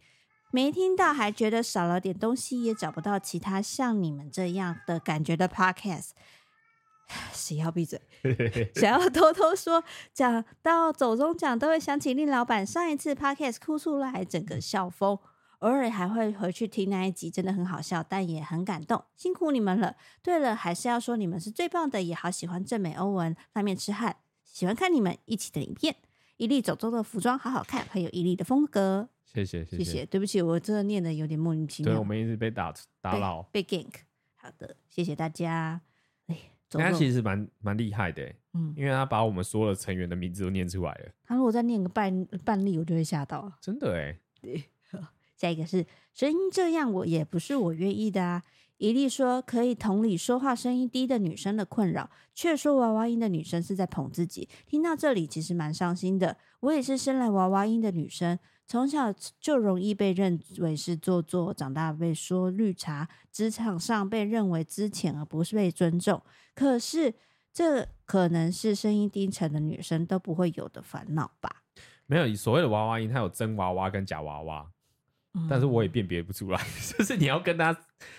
[0.51, 6.11] 没听到还觉得少了点东西，也找不到其他像你们这样的感觉的 Podcast。
[7.33, 8.01] 十一号闭嘴，
[8.75, 9.83] 想要偷偷说，
[10.13, 15.19] 讲到走中奖都会想起令老板上一次 Podcast 哭出来，整个笑疯，
[15.61, 19.97] 偶尔还会回去听那一集，真的很好笑，但也很感动，辛苦你们了。
[20.23, 25.97] 对了，还是要说你们是最棒的，也好喜欢正美欧文拉面痴汉，喜欢看你们一起的影片。
[26.37, 29.09] 伊利走中的服装好好看，很有伊利的风格。
[29.25, 33.93] 谢谢谢谢，谢谢，对不起，我真的念的有点莫名其妙，对，我们一直被打打扰，被 gank。
[34.37, 35.81] 好的，谢谢大家。
[36.71, 41.11] 他其实蛮蛮厉害的，嗯，因为他把我们所有的成员的名字都念出来了。
[41.25, 43.51] 他如果再念个半半例，我就会吓到。
[43.61, 44.65] 真的哎， 对。
[45.37, 48.43] 下一个是声音这样，我也不是我愿意的啊。
[48.79, 54.49] 伊利说可以同理说话声音低的女生的困扰，却说娃娃音的女生是在捧自己。
[54.67, 56.37] 听到这里，其实蛮伤心的。
[56.61, 58.37] 我也是生来娃娃音的女生。
[58.69, 59.11] 从小
[59.41, 66.23] 就容易被认为是做作，长大被说绿茶，职场上被认为资浅而不是被尊重。
[66.55, 67.15] 可是
[67.51, 71.63] 这可能是声音低沉的女生都不会有的烦恼吧？
[72.05, 74.71] 没有，所谓的娃娃音，它有真娃娃跟假娃娃，
[75.33, 76.63] 嗯、但是我也辨别不出来，
[76.99, 77.75] 就是你要跟他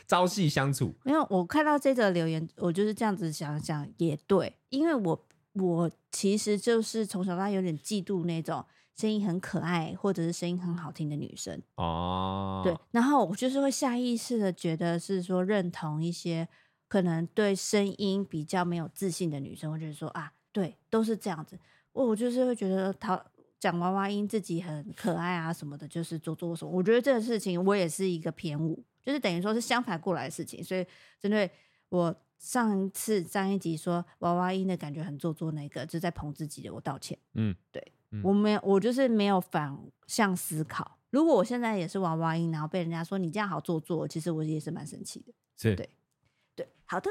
[0.08, 0.96] 朝夕相处。
[1.04, 8.66] 没有，我看到这则留言，我就是这样子想想，也对，因为我我其实就是从小到大有点嫉妒那种。
[9.00, 16.46] 声音很可爱，或者是声音很好听的女生哦，对，然后我就是会下意识的觉得是说认同一些
[16.90, 21.58] 可能对声音比较没有自信的女生，或者是说啊，对，都是这样子。
[21.94, 23.24] 我我就是会觉得她
[23.58, 26.72] 讲娃娃音自己很可爱啊什么的，就是做做什么。
[26.72, 30.62] 我觉得这个事情我也是一个偏误，就是等于说是相反过来的事情。
[30.62, 30.86] 所以
[31.20, 31.50] 针对
[31.88, 37.18] 我上一次上一集说娃娃音的感觉很做作那个，就在捧自己的，我道歉。
[37.34, 37.94] 嗯，对。
[38.24, 40.98] 我没有，我就是没有反向思考。
[41.12, 45.34] 如果我现在也是娃娃音，然后被人家说你这样好做作，其实我也是蛮生气的。
[45.58, 45.90] 是，对，
[46.56, 47.10] 对，好的。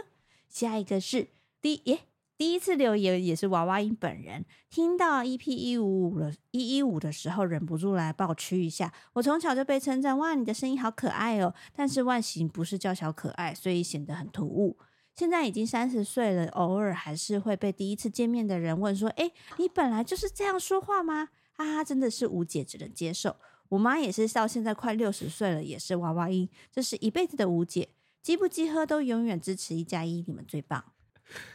[0.48, 1.28] 下一个是
[1.60, 2.00] 第耶，
[2.36, 4.44] 第一次留言也是娃娃音本人。
[4.70, 8.92] 听到 EP 一五五了，一一五的时候忍不住来爆区一下。
[9.14, 14.78] 我从小就被称赞哇，你的声音好可爱哦，但是外形不是娇小可爱，所以显得很突兀。
[15.18, 23.34] 现在已经三十岁了，偶尔还是会被第一次见面的人问说：“哎，你本来就是这样说话吗？”哈哈，真的是无解，只能接受。
[23.68, 27.88] 我妈也是到现在快六十岁了，也是娃娃音，这是一辈子的无解。
[28.22, 30.84] 鸡不鸡喝都永远支持一加一，你们最棒。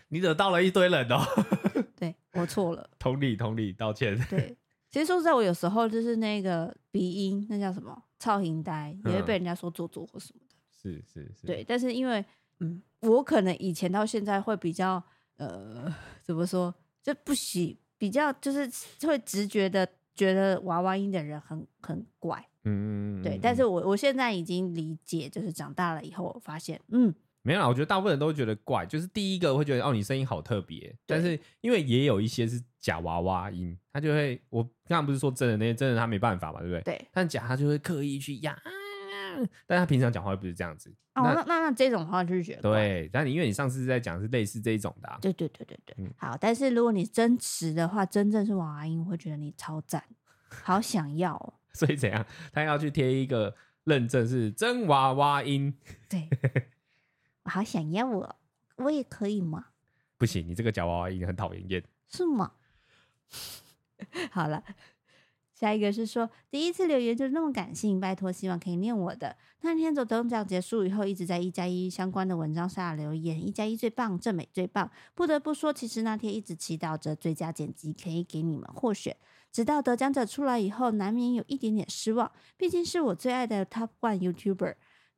[0.09, 1.22] 你惹到了一堆人哦。
[1.95, 4.20] 对，我错了， 同理同理，道歉。
[4.30, 4.57] 对，
[4.91, 10.55] 其实说实在，我有时候就是那个鼻音，那叫什么超音呆，也会被人家说做作或什么的。
[10.70, 11.64] 是是是，对。
[11.66, 12.24] 但是因为
[12.59, 15.01] 嗯，我可能以前到现在会比较
[15.38, 18.70] 呃，怎么说，就不喜比较就是
[19.08, 22.45] 会直觉的觉得娃娃音的人很很怪。
[22.66, 36.82] 嗯，对，但是我我现在已经理解，就是长大了以后，我发现，嗯，没有啦，我觉得大部分人都会觉得怪，就是第一个会觉得哦，你声音好特别，但是因为也有一些是假娃娃音，他就会，我刚刚不是说真的那些真的他没办法嘛，对不对？
[36.84, 38.58] 对，但假他就会刻意去压，
[39.65, 40.93] 但他平常讲话又不是这样子。
[41.15, 50.03] 哦，那那那这种话就是觉得对，但你因为你上次在讲是类似这一种的，啊，对对对对对，嗯，好，但是如果你真实的话，真正是娃娃音，我会觉得你超赞，
[50.63, 51.53] 好想要，哦。
[51.73, 52.25] 所以怎样？
[52.51, 55.75] 他要去贴一个认证是真娃娃音。
[56.09, 56.27] 对，
[57.43, 58.36] 我好想要我，
[58.77, 59.65] 我也可以吗？
[60.17, 61.84] 不行，你这个假娃娃音很讨人厌。
[62.07, 62.51] 是吗？
[64.31, 64.63] 好了，
[65.64, 69.34] 下一个是说第一次留言就那么感性，拜托，希望可以念我的。
[69.61, 74.91] 那天走等奖结束以后，一直在一加一相关的文章下留言，一加一最棒，正美最棒。
[75.16, 79.16] 不得不说，其实那天一直祈祷着最佳剪辑可以给你们获选。
[79.53, 82.30] 直到得奖者出来以后，难免有一点点失望。
[82.57, 84.76] 毕竟是我最爱的 Top One YouTuber，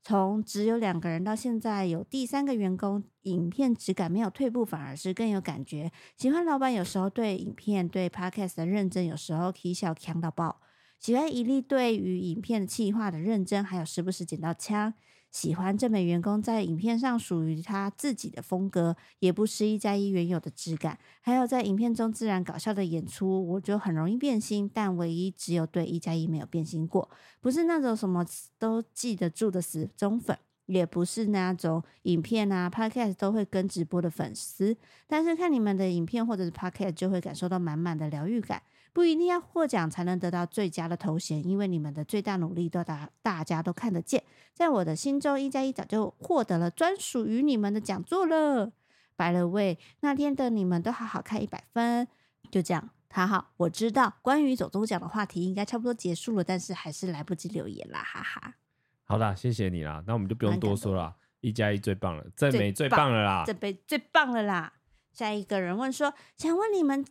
[0.07, 5.91] 从只有两个人到现在有第三个员工，影片质感没有退步，反而是更有感觉。
[6.15, 10.61] 喜欢老板有时候对影片、对 Podcast 的认真，有时候啼笑强到爆。
[10.99, 14.93] 喜欢伊利对于影片的企划的认真，还有时不时捡到枪。
[15.35, 20.97] 喜欢正美员工在影片上属于他自己的风格，也不失一加一原有的质感。
[21.19, 27.09] 还有在影片中自然搞笑的演出，我就很容易变心，但唯一只有对一加一没有变心过。
[27.41, 28.25] 不是那种什么
[28.57, 34.77] 都记得住的死忠粉，也不是那种影片啊、podcast 都会跟直播的粉丝。
[35.05, 38.63] 但是看你们的影片或者是 podcast，就会感受到满满的疗愈感。
[38.95, 44.23] 不一定要获奖才能得到最佳的头衔，因为你们的最大努力都大大家都看得见。
[44.53, 48.71] 在我的心中，一加一早就获得了专属于你们的讲座了。
[49.17, 52.07] By the way，那天的你们都好好看一百分。
[52.49, 58.53] 就这样，好好，我知道关于走中奖的话题应该差不多结束了，但是还是来不及留言啦，哈哈。
[59.03, 61.13] 好啦，谢谢你啦，那我们就不用多说了。
[61.41, 64.71] 一加一最棒了，正美最棒了啦，这杯最棒了啦。
[65.11, 67.05] 下一个人问说，想问你们。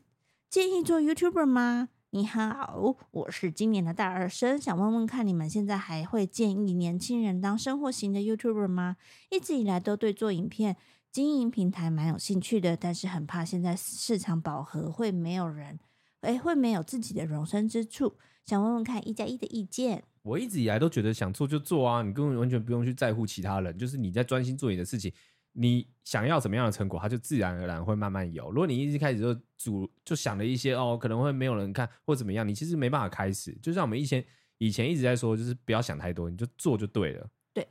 [0.54, 1.88] 建议做 YouTuber 吗？
[2.10, 8.96] 你好，我是今年的大二生，想问问看，你们现在还会建议年轻人当生活型的 YouTuber 吗？
[9.32, 10.76] 一直以来都对做影片、
[11.10, 15.80] 经营平台蛮有兴趣的，但是很怕现在市场饱和会没有人，
[16.20, 18.14] 诶，会没有自己的容身之处，
[18.46, 20.04] 想问问看一加一的意见。
[20.22, 25.12] 我一直以来都觉得想做就做啊，你根本完全不用去在乎其他人，就是你在专心做你的事情。
[25.56, 28.50] 你想要怎么样的成果，它就自然而然会慢慢有。
[28.50, 33.56] 如果你一开始就主就想了一些哦，可能会没有人看或怎么样，你其实没办法开始。
[33.62, 34.22] 就像我们以前
[34.58, 37.30] 以前一直在说，就是不要想太多，你就做就对了。
[37.52, 37.66] 对，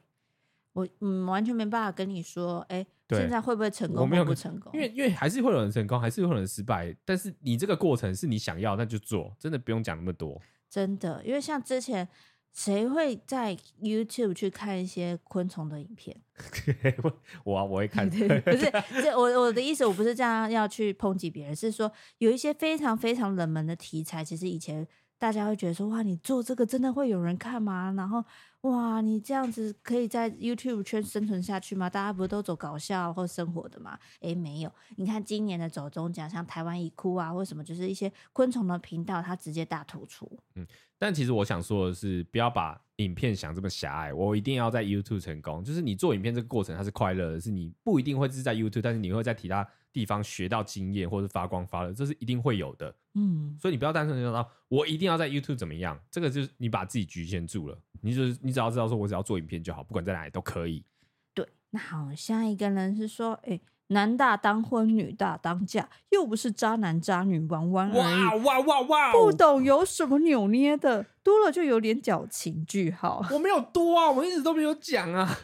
[0.72, 4.10] 我嗯完全没办法跟你说，哎，现在会不会成功？
[4.10, 4.72] 会不成功？
[4.74, 6.96] 因为因为还是会有人成功，还是会有人失败。
[7.04, 10.42] 但是你这个过程是你想要，那就做，真的不用讲那么多。
[10.70, 12.08] 真的，因为像之前。
[12.54, 16.16] 谁会在 YouTube 去看一些昆虫的影片？
[17.44, 18.08] 我啊，我会看。
[18.10, 24.88] 不是， 这我我的意思，我不是这样要去抨击别人，是说有一些非常非常冷门的题材，其实以前
[25.18, 27.94] 大家会觉得说，哇，你做这个真的会有人看吗？
[27.98, 28.24] 然后。
[28.64, 31.90] 哇，你这样子可以在 YouTube 圈生存下去吗？
[31.90, 34.00] 大家不是都走搞笑或生活的吗？
[34.22, 34.72] 诶，没有。
[34.96, 40.40] 你看今年的走中奖，像台湾一哭啊，或什么，就是一些昆虫的频道，它直接大突出。
[40.56, 40.66] 嗯，
[41.04, 44.14] 但其实我想说的是，不要把影片想这么狭隘。
[44.14, 52.96] 我一定要在 YouTube 成功，就是你做影片这个过程它是快乐的，是你不一定会是在 YouTube，但是你会在其他地方学到经验或者发光发热，这是一定会有的。
[53.16, 57.78] 嗯，所以你不要单纯想到我一定要在 YouTube 怎么样，这个就是你把自己局限住了。
[58.00, 60.86] 你就是你只要知道说，我只要做影片就好，不管在哪里都可以。
[61.34, 68.44] 对，那好，下一个人是说，哎，男大当婚，女大当嫁，又不是渣男渣女玩玩而已。
[68.44, 69.12] 哇哇哇哇！
[69.12, 72.66] 不懂有什么扭捏的，多了就有点矫情。
[72.66, 75.40] 句号，我没有多啊，我一直都没有讲啊。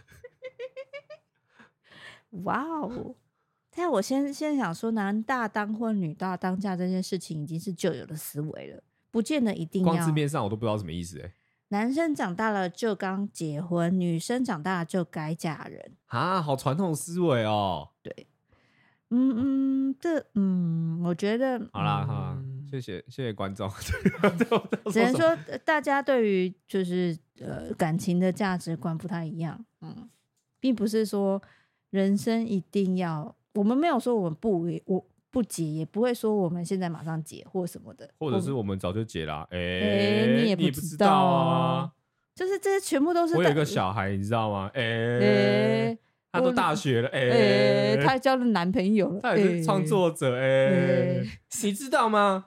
[2.43, 3.15] 哇哦！
[3.71, 9.93] 但我先先想说，男大当婚，女大当嫁这件事情已经是旧有的思维了，不见得一定要。
[9.93, 11.33] 光字面上我都不知道什么意思哎。
[11.69, 17.89] 男生长大了就刚结婚，女生长大了就该嫁人啊，好传统思维哦。
[18.01, 18.27] 对，
[19.09, 23.69] 嗯嗯，这嗯，我觉得好啦哈、嗯，谢谢谢谢观众。
[24.91, 30.09] 只能说大家对于就是呃感情的价值观不太一样，嗯，
[30.59, 31.41] 并不是说
[31.91, 33.35] 人生一定要。
[33.55, 41.91] 我们没有说我们不，我不结，也不会说我们现在马上结或什么的，或者是我们早就结了，哎、欸欸，你也不知道啊。
[42.35, 43.35] 就是这些全部都是。
[43.35, 44.71] 我有一个小孩，你知道吗？
[44.73, 45.97] 哎、
[46.31, 51.21] 他都大学了，哎、他交了男朋友了，他也是创作者，哎、
[51.63, 52.45] 你知道吗？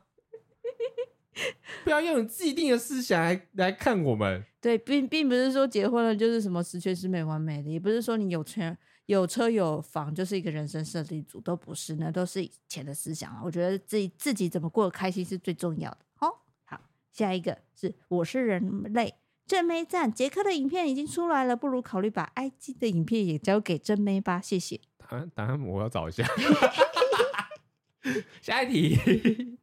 [1.84, 4.44] 不要用既定的思想来来看我们。
[4.60, 8.76] 对，并并不是说结婚了就是什么十全十美完美的，也不是说你有钱
[9.06, 13.40] 有车有房就是一个人生胜利组，都不是，那都是以前的思想啊。
[13.44, 15.98] 我觉得自己自己怎么过得开心是最重要的。
[16.14, 16.80] 好，好，
[17.12, 19.14] 下一个是我是人类。
[19.44, 24.80] 正妹赞，杰克的影片已经出来了，不如考虑把 IG 的影片也交给正妹吧，谢谢。
[24.96, 26.24] 答案答案我要找一下。
[28.40, 29.58] 下一题，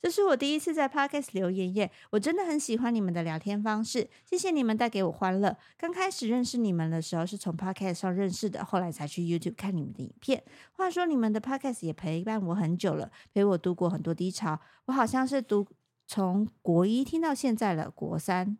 [0.00, 5.56] 这是我第一次在 Podcast 留言耶，我真的很喜欢你们的聊天方式，谢谢你们带给我欢乐。
[5.76, 10.42] 刚开始认识你们的时候是从 Podcast 上认识的，后来才去 YouTube 看你们的影片。
[10.72, 14.60] 话说你们的 Podcast 也陪伴我很久了，陪我度过很多低潮。
[14.86, 15.66] 我好像是读
[16.06, 18.56] 从国一听到现在的，国三。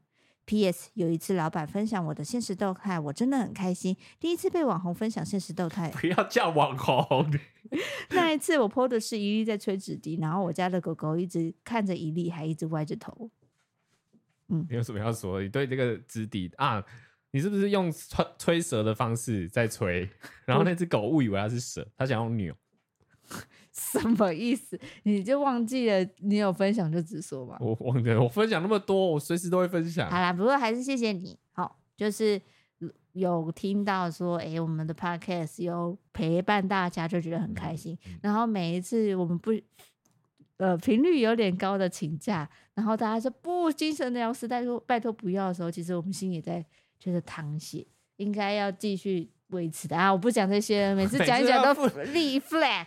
[0.49, 0.89] P.S.
[0.95, 3.95] 有一次，老板分享我的现实动态，我真的很开心。
[4.19, 7.31] 第一次被网红分享现实动态，不要叫网红。
[8.17, 13.31] 那一次我 po 的是一粒在吹纸笛，然后我家的狗狗一直看着一粒，还一直歪着头。
[14.49, 15.43] 嗯，你有什么要说？
[15.43, 16.83] 你对这个纸笛啊，
[17.33, 20.09] 你是不是用吹吹蛇的方式在吹？
[20.47, 22.57] 然后那只狗误以为它是蛇，它想要扭。
[23.93, 24.79] 什么意思？
[25.05, 26.05] 你就忘记了？
[26.19, 27.57] 你有分享就直说吧。
[27.61, 30.11] 我忘记了，我分享那么多，我随时都会分享。
[30.11, 31.39] 好啦，不过还是谢谢你。
[31.53, 32.41] 好，就是
[33.13, 37.97] 有听到说，哎、欸，我们的 podcast 有陪伴大家，就觉得很开心。
[38.07, 39.53] 嗯、然后每一次我们不
[40.57, 46.65] 呃频率有点高的请假，然后大家说不精神的要死，拜托拜托不要的时候，其实我们心也在
[46.99, 50.13] 就是淌血，应该要继续维持的啊！
[50.13, 52.87] 我不讲这些， 每次讲一讲都立 flag。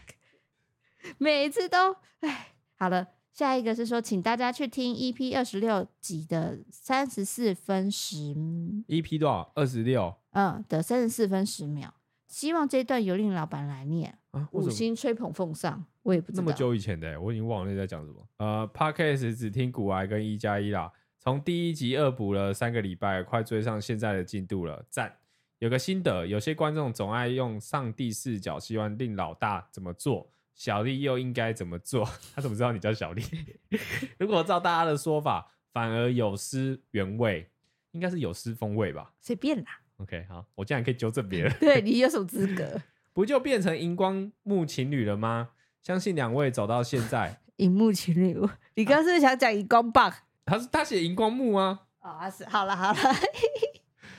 [1.18, 8.16] 每一次都哎，好了，下一个是说，请大家去听 EP 二十六集的三十四分十。
[8.88, 9.52] EP 多少？
[9.56, 10.16] 二十六。
[10.32, 11.94] 嗯，的三十四分十秒。
[12.28, 14.18] 希望这一段由令老板来念。
[14.32, 16.44] 啊，五星吹捧奉上，我也不知道。
[16.44, 18.26] 那么久以前的，我已经忘了在讲什么。
[18.38, 20.90] 呃，Podcast 只听古癌跟一加一啦，
[21.20, 25.14] 从第一集恶补了三个礼拜，快追上现在的进度了，赞。
[25.60, 30.32] 有个心得，有些观众总爱用上帝视角，希望令老大怎么做。
[30.54, 32.08] 小丽又应该怎么做？
[32.36, 33.24] 他怎么知道你叫小丽？
[34.20, 37.50] 如果照大家的说法，反而有失原味，
[37.92, 39.14] 应该是有失风味吧？
[39.20, 39.80] 随便啦。
[39.98, 41.54] OK，好，我竟然可以纠正别人。
[41.60, 42.82] 对，你有什么资格？
[43.14, 45.50] 不就变成荧光幕情侣了吗？
[45.82, 48.38] 相信两位走到现在，荧幕情侣，
[48.76, 50.14] 你刚刚是不是想讲荧光棒？
[50.46, 51.88] 他是他写荧光幕啊。
[52.00, 53.00] 啊、哦，是好了好了。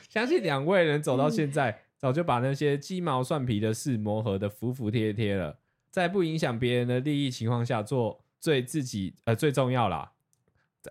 [0.08, 5.58] 相信两位能走到现在，嗯，早就把那些鸡毛蒜皮的事磨合的服服帖帖了。
[5.92, 10.10] 在不影响别人的利益情况下做最自己呃最重要啦。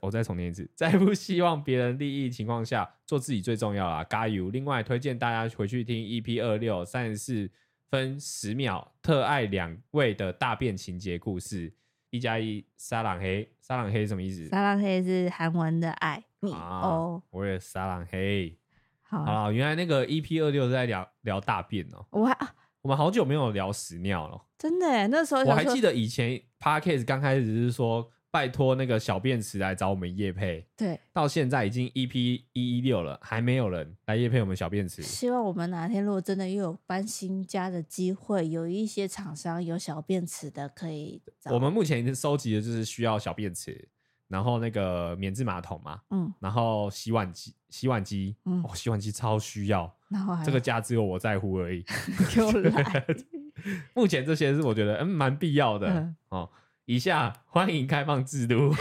[0.01, 4.01] 我再重念一次，在不希望别人利益情况下做自己最重要啦。
[4.05, 4.49] 加油！
[4.49, 7.51] 另外推荐大家回去听 EP 二六三十四
[7.89, 11.73] 分十秒，特爱两位的大便情节故事。
[12.09, 14.47] 一加一沙朗黑，沙朗黑什么意思？
[14.47, 17.21] 沙朗黑是韩文的爱你哦。
[17.31, 18.57] 我也沙朗黑。
[19.01, 22.21] 好了，原来那个 EP 二六是在聊聊大便哦、喔。
[22.21, 22.55] 我还啊。
[22.81, 25.07] 我们好久没有聊屎尿了，真的。
[25.07, 32.15] 那时候我还记得以前 Podcast 刚开始是说拜托那个小便池来找我们叶配，对，到现在已经 EP
[32.53, 35.01] 一一六了，还没有人来叶配我们小便池。
[35.01, 41.51] 希望我们哪天如果真的又有搬新家的机会，有一些厂商有小便池的可以找。
[41.51, 43.89] 我们目前已经收集的就是需要小便池。
[44.27, 51.83] 然后那个免治马桶嘛，嗯，然后洗碗机，洗碗机，嗯，哦，洗碗机超需要，然后这个家只有我在乎而已。
[53.93, 56.49] 目前这些是我觉得嗯蛮必要的、嗯、哦。
[56.85, 58.73] 以下欢迎开放制度，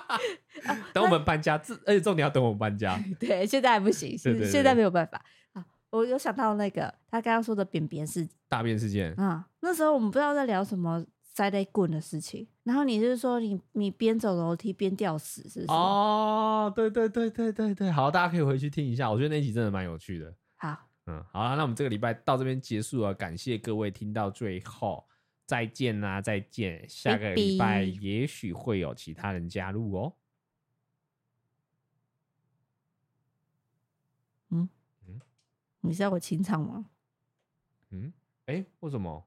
[0.94, 2.98] 等我们搬家，而且重点要等我们搬家。
[3.20, 5.22] 对，现在还不行，现在没有办法。
[5.52, 11.04] 啊，我有想到那个他刚刚说的便便事，大便事件啊、嗯，那时候我们不知道在聊什么。
[11.34, 15.72] 塞雷棍的事情，然后你就是说你你边走楼梯边吊死，是不是？
[15.72, 20.34] 哦，对对对对对对，好，大家可以回去听一下，我觉得那集真的蛮有趣的。
[21.08, 25.08] 好，嗯，好了，那我们这个礼拜到这边结束了，感谢各位听到最后，
[25.46, 30.14] 再见啦，再见，下个礼拜也许会有其他人加入哦。
[34.50, 34.68] 嗯
[35.06, 35.20] 嗯，
[35.80, 36.90] 你是要我清唱吗？
[37.90, 38.12] 嗯，
[38.46, 39.26] 哎，为什么？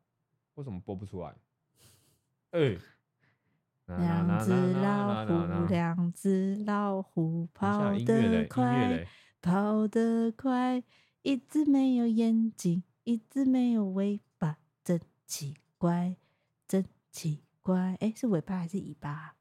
[0.56, 1.34] 为什么播不出来？
[2.52, 2.78] 哎，
[3.88, 9.08] 两只老虎，两只老虎，跑得快，
[9.42, 10.84] 跑得快。
[11.24, 16.16] 一只没有眼睛，一只没有尾巴，真奇怪，
[16.68, 17.96] 真奇怪。
[18.00, 19.36] 哎，是尾巴还是尾巴？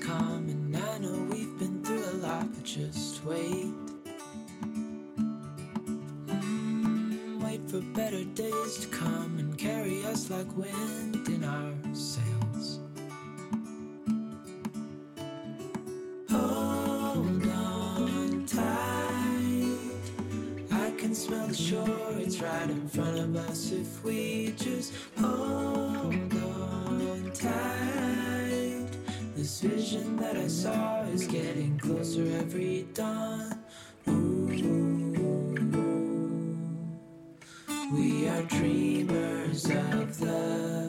[0.00, 3.66] Come and I know we've been through a lot, but just wait.
[6.26, 12.80] Mm, wait for better days to come and carry us like wind in our sails.
[16.30, 19.78] Hold on tight.
[20.72, 25.95] I can smell the shore, it's right in front of us if we just hold.
[29.46, 33.56] This vision that I saw is getting closer every dawn.
[34.08, 34.48] Ooh.
[37.94, 40.85] We are dreamers of the.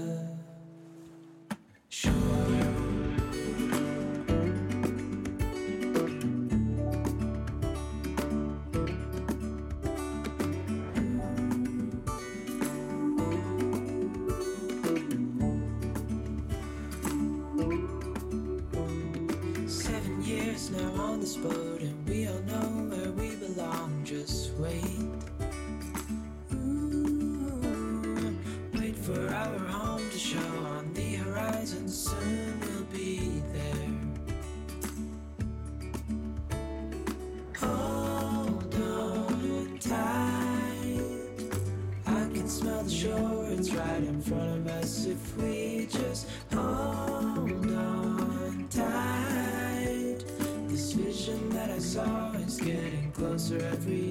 [53.49, 54.07] answer every